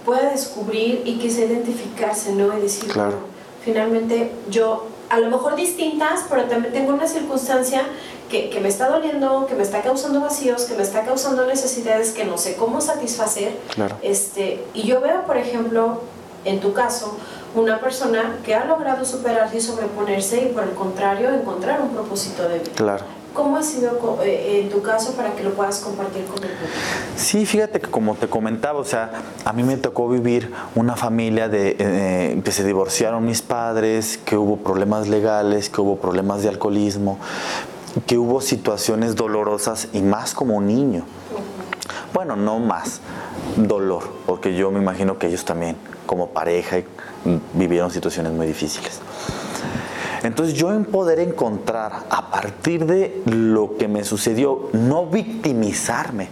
pueda 0.05 0.31
descubrir 0.31 1.03
y 1.05 1.19
quise 1.19 1.47
identificarse, 1.47 2.33
¿no? 2.33 2.57
Y 2.57 2.63
decir, 2.63 2.89
claro. 2.89 3.17
finalmente 3.65 4.31
yo 4.49 4.87
a 5.11 5.19
lo 5.19 5.31
mejor 5.31 5.57
distintas, 5.57 6.25
pero 6.29 6.45
también 6.45 6.73
tengo 6.73 6.93
una 6.93 7.07
circunstancia 7.07 7.83
que, 8.31 8.51
que, 8.51 8.61
me 8.61 8.69
está 8.69 8.89
doliendo, 8.89 9.47
que 9.47 9.55
me 9.55 9.63
está 9.63 9.83
causando 9.83 10.21
vacíos, 10.21 10.65
que 10.65 10.75
me 10.75 10.83
está 10.83 11.05
causando 11.05 11.47
necesidades 11.47 12.13
que 12.13 12.25
no 12.25 12.39
sé 12.39 12.57
cómo 12.57 12.81
satisfacer. 12.81 13.53
Este, 14.03 14.65
y 14.75 14.83
yo 14.83 15.01
veo, 15.01 15.25
por 15.25 15.37
ejemplo, 15.37 16.01
en 16.45 16.61
tu 16.61 16.73
caso, 16.73 17.17
una 17.55 17.81
persona 17.81 18.39
que 18.45 18.55
ha 18.55 18.65
logrado 18.65 19.05
superarse 19.05 19.59
y 19.59 19.61
sobreponerse 19.61 20.43
y 20.43 20.47
por 20.53 20.65
el 20.65 20.71
contrario 20.71 21.31
encontrar 21.31 21.81
un 21.81 21.91
propósito 21.91 22.49
de 22.49 22.59
vida. 22.59 22.73
Claro. 22.75 23.05
¿Cómo 23.37 23.59
ha 23.59 23.63
sido 23.63 24.19
eh, 24.25 24.63
en 24.63 24.71
tu 24.71 24.81
caso 24.81 25.13
para 25.13 25.35
que 25.37 25.43
lo 25.43 25.53
puedas 25.53 25.81
compartir 25.81 26.25
con 26.25 26.43
el 26.43 26.49
público? 26.53 26.73
Sí, 27.17 27.45
fíjate 27.45 27.81
que 27.81 27.91
como 27.91 28.15
te 28.15 28.29
comentaba, 28.29 28.81
o 28.81 28.85
sea, 28.85 29.13
a 29.45 29.53
mí 29.53 29.63
me 29.63 29.77
tocó 29.77 30.09
vivir 30.09 30.51
una 30.75 30.97
familia 30.97 31.47
de 31.51 31.77
eh, 31.79 32.41
que 32.43 32.51
se 32.51 32.65
divorciaron 32.65 33.27
mis 33.27 33.43
padres, 33.43 34.19
que 34.25 34.39
hubo 34.39 34.57
problemas 34.57 35.09
legales, 35.09 35.69
que 35.69 35.83
hubo 35.83 35.97
problemas 35.97 36.43
de 36.43 36.49
alcoholismo, 36.49 37.19
que 38.07 38.17
hubo 38.17 38.41
situaciones 38.41 39.17
dolorosas 39.17 39.89
y 39.93 40.01
más 40.01 40.33
como 40.33 40.63
niño. 40.63 41.05
Bueno, 42.15 42.37
no 42.37 42.59
más, 42.59 43.03
dolor, 43.57 44.05
porque 44.25 44.55
yo 44.55 44.71
me 44.71 44.81
imagino 44.81 45.19
que 45.19 45.27
ellos 45.27 45.45
también, 45.45 45.77
como 46.07 46.29
pareja, 46.29 46.79
vivieron 47.53 47.91
situaciones 47.91 48.33
muy 48.33 48.47
difíciles. 48.47 49.03
Entonces 50.27 50.55
yo 50.55 50.73
en 50.73 50.85
poder 50.85 51.21
encontrar 51.21 52.05
a 52.11 52.31
partir 52.31 52.87
de 52.87 53.23
lo 53.27 53.77
que 53.77 53.89
me 53.89 54.05
sucedió, 54.05 54.69
no 54.73 55.07
victimizarme, 55.07 56.29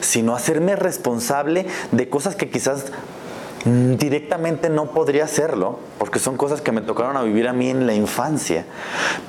sino 0.00 0.34
hacerme 0.34 0.76
responsable 0.76 1.66
de 1.92 2.08
cosas 2.08 2.36
que 2.36 2.50
quizás 2.50 2.86
directamente 3.64 4.70
no 4.70 4.92
podría 4.92 5.24
hacerlo, 5.24 5.78
porque 5.98 6.18
son 6.18 6.36
cosas 6.36 6.60
que 6.60 6.72
me 6.72 6.80
tocaron 6.80 7.16
a 7.16 7.22
vivir 7.22 7.48
a 7.48 7.52
mí 7.52 7.68
en 7.68 7.86
la 7.86 7.94
infancia, 7.94 8.64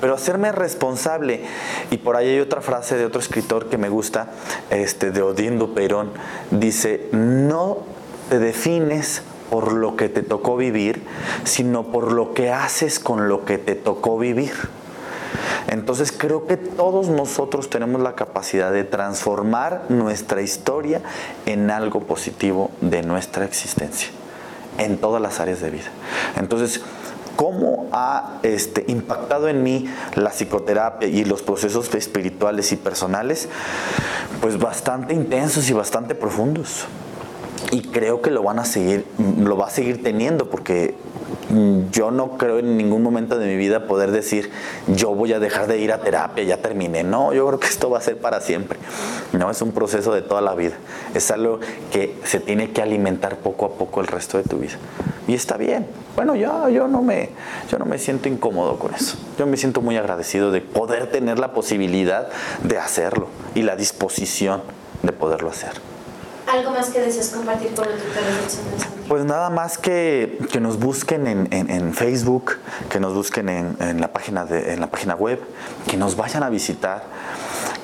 pero 0.00 0.14
hacerme 0.14 0.52
responsable, 0.52 1.42
y 1.90 1.98
por 1.98 2.16
ahí 2.16 2.28
hay 2.28 2.40
otra 2.40 2.60
frase 2.60 2.96
de 2.96 3.04
otro 3.04 3.20
escritor 3.20 3.68
que 3.68 3.78
me 3.78 3.88
gusta, 3.88 4.30
este, 4.70 5.10
de 5.10 5.22
Odindo 5.22 5.74
Perón, 5.74 6.12
dice, 6.50 7.08
no 7.12 7.78
te 8.28 8.38
defines 8.38 9.22
por 9.50 9.72
lo 9.72 9.96
que 9.96 10.08
te 10.08 10.22
tocó 10.22 10.56
vivir, 10.56 11.02
sino 11.44 11.84
por 11.84 12.12
lo 12.12 12.32
que 12.32 12.50
haces 12.50 12.98
con 13.00 13.28
lo 13.28 13.44
que 13.44 13.58
te 13.58 13.74
tocó 13.74 14.18
vivir. 14.18 14.52
Entonces 15.68 16.12
creo 16.12 16.46
que 16.46 16.56
todos 16.56 17.08
nosotros 17.08 17.70
tenemos 17.70 18.00
la 18.00 18.14
capacidad 18.14 18.72
de 18.72 18.84
transformar 18.84 19.84
nuestra 19.88 20.42
historia 20.42 21.00
en 21.46 21.70
algo 21.70 22.00
positivo 22.00 22.70
de 22.80 23.02
nuestra 23.02 23.44
existencia, 23.44 24.08
en 24.78 24.98
todas 24.98 25.20
las 25.20 25.40
áreas 25.40 25.60
de 25.60 25.70
vida. 25.70 25.90
Entonces, 26.36 26.80
cómo 27.36 27.88
ha 27.92 28.38
este, 28.42 28.84
impactado 28.88 29.48
en 29.48 29.62
mí 29.62 29.88
la 30.14 30.30
psicoterapia 30.30 31.08
y 31.08 31.24
los 31.24 31.42
procesos 31.42 31.94
espirituales 31.94 32.72
y 32.72 32.76
personales, 32.76 33.48
pues 34.40 34.58
bastante 34.58 35.14
intensos 35.14 35.70
y 35.70 35.72
bastante 35.72 36.14
profundos. 36.14 36.86
Y 37.70 37.82
creo 37.82 38.20
que 38.20 38.30
lo 38.30 38.42
van 38.42 38.58
a 38.58 38.64
seguir, 38.64 39.04
lo 39.38 39.56
va 39.56 39.66
a 39.66 39.70
seguir 39.70 40.02
teniendo 40.02 40.50
porque 40.50 40.94
Mm, 41.50 41.90
yo 41.90 42.12
no 42.12 42.38
creo 42.38 42.60
en 42.60 42.76
ningún 42.76 43.02
momento 43.02 43.36
de 43.36 43.46
mi 43.46 43.56
vida 43.56 43.86
poder 43.86 44.12
decir, 44.12 44.50
yo 44.86 45.14
voy 45.14 45.32
a 45.32 45.40
dejar 45.40 45.66
de 45.66 45.78
ir 45.78 45.92
a 45.92 45.98
terapia, 45.98 46.44
ya 46.44 46.58
terminé. 46.58 47.02
No, 47.02 47.32
yo 47.32 47.46
creo 47.48 47.58
que 47.58 47.66
esto 47.66 47.90
va 47.90 47.98
a 47.98 48.00
ser 48.00 48.18
para 48.18 48.40
siempre. 48.40 48.78
No, 49.32 49.50
es 49.50 49.60
un 49.60 49.72
proceso 49.72 50.14
de 50.14 50.22
toda 50.22 50.40
la 50.40 50.54
vida. 50.54 50.74
Es 51.12 51.30
algo 51.32 51.58
que 51.90 52.16
se 52.24 52.38
tiene 52.38 52.70
que 52.70 52.82
alimentar 52.82 53.36
poco 53.38 53.66
a 53.66 53.70
poco 53.70 54.00
el 54.00 54.06
resto 54.06 54.38
de 54.38 54.44
tu 54.44 54.58
vida. 54.58 54.74
Y 55.26 55.34
está 55.34 55.56
bien. 55.56 55.86
Bueno, 56.14 56.36
yo, 56.36 56.68
yo, 56.68 56.86
no 56.86 57.02
me, 57.02 57.30
yo 57.68 57.78
no 57.78 57.84
me 57.84 57.98
siento 57.98 58.28
incómodo 58.28 58.78
con 58.78 58.94
eso. 58.94 59.16
Yo 59.36 59.46
me 59.46 59.56
siento 59.56 59.80
muy 59.80 59.96
agradecido 59.96 60.52
de 60.52 60.60
poder 60.60 61.10
tener 61.10 61.40
la 61.40 61.52
posibilidad 61.52 62.28
de 62.62 62.78
hacerlo 62.78 63.26
y 63.56 63.62
la 63.62 63.74
disposición 63.74 64.62
de 65.02 65.12
poderlo 65.12 65.50
hacer. 65.50 65.72
¿Algo 66.52 66.72
más 66.72 66.90
que 66.90 67.00
desees 67.00 67.28
compartir 67.28 67.74
con 67.74 67.86
Pues 69.08 69.24
nada 69.24 69.50
más 69.50 69.78
que, 69.78 70.38
que 70.50 70.60
nos 70.60 70.80
busquen 70.80 71.26
en, 71.26 71.48
en, 71.52 71.94
Facebook, 71.94 72.56
que 72.88 72.98
nos 72.98 73.14
busquen 73.14 73.48
en, 73.48 73.76
en, 73.78 74.00
la 74.00 74.12
página 74.12 74.44
de, 74.44 74.72
en 74.72 74.80
la 74.80 74.90
página 74.90 75.14
web, 75.14 75.40
que 75.86 75.96
nos 75.96 76.16
vayan 76.16 76.42
a 76.42 76.50
visitar 76.50 77.04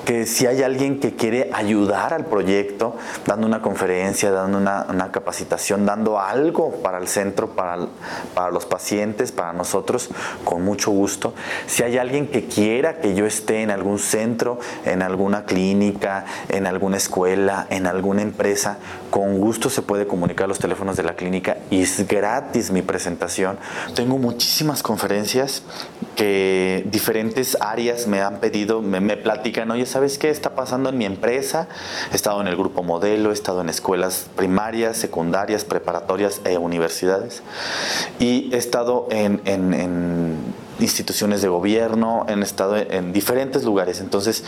que 0.07 0.25
si 0.25 0.47
hay 0.47 0.63
alguien 0.63 1.01
que 1.01 1.17
quiere 1.17 1.49
ayudar 1.51 2.13
al 2.13 2.23
proyecto, 2.27 2.95
dando 3.25 3.45
una 3.45 3.61
conferencia, 3.61 4.31
dando 4.31 4.57
una, 4.57 5.11
capacitación, 5.11 5.85
dando 5.85 6.17
algo 6.17 6.71
para 6.81 6.97
el 6.97 7.09
centro, 7.09 7.49
para, 7.49 7.87
para 8.33 8.49
los 8.49 8.65
pacientes, 8.65 9.33
para 9.33 9.51
nosotros, 9.51 10.09
con 10.45 10.63
mucho 10.63 10.91
gusto. 10.91 11.33
Si 11.65 11.83
hay 11.83 11.97
alguien 11.97 12.27
que 12.27 12.45
quiera 12.45 13.01
que 13.01 13.15
yo 13.15 13.25
esté 13.25 13.63
en 13.63 13.69
algún 13.69 13.99
centro, 13.99 14.59
en 14.85 15.01
alguna 15.01 15.43
clínica, 15.43 16.23
en 16.47 16.67
alguna 16.67 16.95
escuela, 16.95 17.67
en 17.69 17.85
alguna 17.85 18.21
empresa, 18.21 18.77
con 19.09 19.39
gusto 19.39 19.69
se 19.69 19.81
puede 19.81 20.07
comunicar 20.07 20.47
los 20.47 20.59
teléfonos 20.59 20.95
de 20.95 21.03
la 21.03 21.15
clínica 21.15 21.57
y 21.69 21.81
es 21.81 22.07
gratis 22.07 22.71
mi 22.71 22.81
presentación. 22.81 23.57
Tengo 23.93 24.17
muchísimas 24.17 24.83
conferencias 24.83 25.63
que 26.15 26.87
diferentes 26.91 27.57
áreas 27.59 28.07
me 28.07 28.21
han 28.21 28.39
pedido, 28.39 28.81
me, 28.81 29.01
me 29.01 29.17
platican, 29.17 29.69
oye, 29.69 29.85
¿sabes 29.97 30.19
qué 30.19 30.29
está 30.29 30.51
pasando 30.51 30.89
en 30.89 30.97
mi 30.99 31.05
empresa? 31.05 31.67
He 32.11 32.15
estado 32.15 32.39
en 32.39 32.47
el 32.47 32.55
grupo 32.55 32.83
modelo, 32.83 33.31
he 33.31 33.33
estado 33.33 33.61
en 33.61 33.69
escuelas 33.69 34.27
primarias, 34.35 34.95
secundarias, 34.95 35.65
preparatorias 35.65 36.39
e 36.45 36.55
universidades. 36.59 37.41
Y 38.19 38.53
he 38.53 38.57
estado 38.57 39.07
en, 39.09 40.37
instituciones 40.79 41.41
de 41.41 41.47
gobierno, 41.47 42.27
he 42.29 42.39
estado 42.43 42.77
en 42.77 43.11
diferentes 43.11 43.63
lugares. 43.63 43.99
Entonces, 43.99 44.43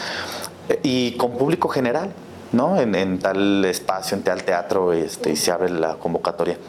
y 0.84 1.14
con 1.14 1.32
público 1.32 1.68
general, 1.68 2.14
¿no? 2.52 2.80
En, 2.80 3.18
tal 3.18 3.66
espacio, 3.66 4.18
en 4.18 4.22
tal 4.22 4.44
teatro, 4.44 4.94
este, 4.94 5.32
y 5.32 5.36
se 5.36 5.52
abre 5.52 5.72
la 5.72 5.96
convocatoria. 5.96 6.60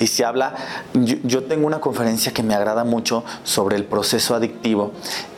Y 0.00 0.06
se 0.06 0.24
habla, 0.24 0.54
yo, 0.94 1.44
tengo 1.44 1.66
una 1.66 1.80
conferencia 1.80 2.32
que 2.32 2.42
me 2.42 2.54
agrada 2.54 2.84
mucho 2.84 3.24
sobre 3.44 3.76
el 3.76 3.84
proceso 3.84 4.34
adictivo 4.34 4.92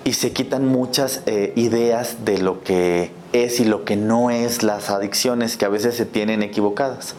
y 0.04 0.14
se 0.14 0.32
quitan 0.32 0.66
muchas 0.66 1.22
eh, 1.26 1.52
ideas 1.56 2.24
de 2.24 2.38
lo 2.38 2.62
que 2.62 3.10
es 3.32 3.60
y 3.60 3.64
lo 3.64 3.84
que 3.84 3.96
no 3.96 4.30
es 4.30 4.62
las 4.62 4.90
adicciones 4.90 5.56
que 5.56 5.64
a 5.64 5.68
veces 5.68 5.96
se 5.96 6.06
tienen 6.06 6.42
equivocadas. 6.42 7.14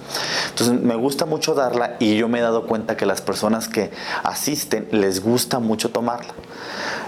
Entonces 0.49 0.81
me 0.81 0.95
gusta 0.95 1.25
mucho 1.25 1.53
darla 1.53 1.95
y 1.99 2.15
yo 2.15 2.27
me 2.27 2.39
he 2.39 2.41
dado 2.41 2.65
cuenta 2.65 2.97
que 2.97 3.05
las 3.05 3.21
personas 3.21 3.67
que 3.67 3.91
asisten 4.23 4.87
les 4.91 5.21
gusta 5.21 5.59
mucho 5.59 5.89
tomarla. 5.89 6.33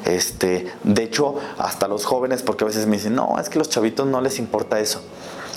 Este, 0.06 0.72
de 0.84 1.04
hecho, 1.04 1.36
hasta 1.58 1.88
los 1.88 2.06
jóvenes, 2.06 2.42
porque 2.44 2.64
a 2.64 2.68
veces 2.68 2.88
me 2.88 2.98
dicen, 2.98 3.16
no, 3.16 3.38
es 3.40 3.50
que 3.50 3.60
los 3.60 3.70
chavitos 3.70 4.08
no 4.08 4.22
les 4.22 4.40
importa 4.40 4.80
eso. 4.80 5.02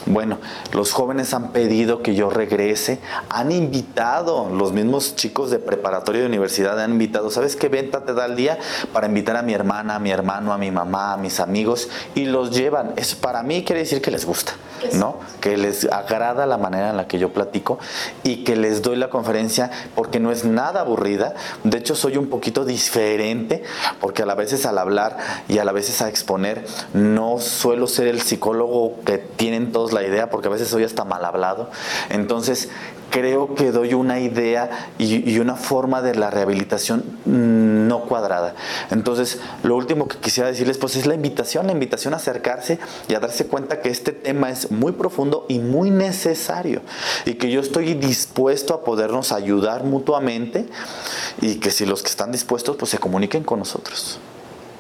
Bueno, 0.07 0.39
los 0.73 0.93
jóvenes 0.93 1.33
han 1.33 1.53
pedido 1.53 2.03
que 2.03 2.15
yo 2.17 2.29
regrese, 2.29 2.99
han 3.29 3.53
invitado, 3.53 4.49
los 4.51 4.73
mismos 4.73 5.15
chicos 5.15 5.51
de 5.51 5.61
preparatoria 5.61 6.23
de 6.23 6.27
universidad 6.27 6.81
han 6.81 6.93
invitado, 6.93 7.31
¿sabes 7.31 7.55
qué 7.55 7.69
venta 7.69 8.05
te 8.05 8.13
da 8.13 8.27
el 8.27 8.35
día? 8.35 8.59
Para 8.93 9.07
invitar 9.07 9.37
a 9.37 9.43
mi 9.43 9.55
hermana, 9.55 9.97
a 9.97 9.99
mi 10.01 10.11
hermano, 10.11 10.53
a 10.53 10.59
mi 10.59 10.73
mamá, 10.73 11.13
a 11.13 11.17
mis 11.17 11.39
amigos 11.39 11.89
y 12.17 12.25
los 12.25 12.51
llevan. 12.51 12.95
Eso 12.97 13.19
para 13.21 13.45
mí 13.45 13.63
quiere 13.65 13.83
decir 13.83 14.03
que 14.03 14.11
les 14.11 14.27
gusta, 14.27 14.55
¿no? 14.95 15.19
Que 15.41 15.57
les 15.57 15.85
agrada 15.91 16.47
la 16.47 16.59
manera 16.59 16.91
en 16.91 16.97
la 16.97 17.07
que 17.07 17.19
yo 17.19 17.33
platico 17.33 17.79
y 18.23 18.45
que 18.45 18.57
les 18.57 18.83
doy 18.83 18.97
la 18.97 19.11
conferencia 19.11 19.71
porque 19.95 20.21
no 20.21 20.33
es 20.33 20.45
nada 20.45 20.81
aburrida. 20.81 21.35
De 21.65 21.79
hecho, 21.79 21.95
soy 21.95 22.17
un 22.17 22.29
poquito 22.29 22.65
diferente 22.65 23.63
porque 24.01 24.23
a 24.23 24.27
la 24.27 24.35
veces 24.35 24.67
al 24.67 24.79
hablar 24.79 25.17
y 25.49 25.59
a 25.59 25.65
la 25.65 25.73
veces 25.73 26.03
a 26.03 26.09
exponer 26.09 26.65
no 26.93 27.39
suelo 27.39 27.87
ser 27.87 28.07
el 28.07 28.21
psicólogo 28.21 29.01
que 29.05 29.19
tienen 29.19 29.73
todos 29.73 29.93
la 29.93 30.03
idea, 30.03 30.31
porque 30.31 30.49
a 30.49 30.51
veces 30.51 30.69
soy 30.69 30.85
hasta 30.85 31.05
mal 31.05 31.25
hablado. 31.25 31.71
Entonces, 32.11 32.69
creo 33.13 33.55
que 33.55 33.71
doy 33.71 33.95
una 33.95 34.19
idea 34.19 34.89
y, 34.99 35.39
una 35.39 35.55
forma 35.55 36.03
de 36.03 36.15
la 36.15 36.31
rehabilitación 36.31 37.05
no 37.27 38.05
cuadrada. 38.07 38.55
Entonces, 38.91 39.39
lo 39.63 39.77
último 39.77 40.09
que 40.09 40.17
quisiera 40.17 40.49
decirles 40.49 40.79
pues 40.79 40.97
es 40.97 41.07
la 41.07 41.15
invitación, 41.15 41.67
la 41.67 41.73
invitación 41.73 42.15
a 42.15 42.17
acercarse 42.17 42.79
y 43.09 43.15
a 43.15 43.21
darse 43.21 43.47
cuenta 43.47 43.81
que 43.81 43.91
este 43.91 44.13
tema 44.13 44.51
es 44.51 44.71
muy 44.71 44.93
profundo 44.93 45.45
y 45.49 45.59
muy 45.59 45.91
necesario 45.91 46.81
y 47.27 47.35
que 47.35 47.51
yo 47.51 47.61
estoy 47.61 47.95
dispuesto 47.95 48.75
a 48.75 48.83
podernos 48.83 49.31
ayudar 49.31 49.85
mutuamente 49.85 50.67
y 51.41 51.57
que 51.57 51.71
si 51.71 51.85
los 51.85 52.03
que 52.03 52.09
están 52.09 52.33
dispuestos 52.33 52.77
pues 52.77 52.91
se 52.91 52.99
comuniquen 52.99 53.45
con 53.45 53.59
nosotros. 53.59 54.19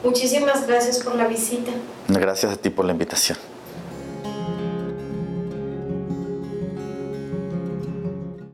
Muchísimas 0.03 0.67
gracias 0.67 1.01
por 1.01 1.15
la 1.15 1.29
visita. 1.29 1.71
Gracias 2.09 2.53
a 2.53 2.57
ti 2.57 2.71
por 2.71 2.87
la 2.87 2.93
invitación. 2.93 3.39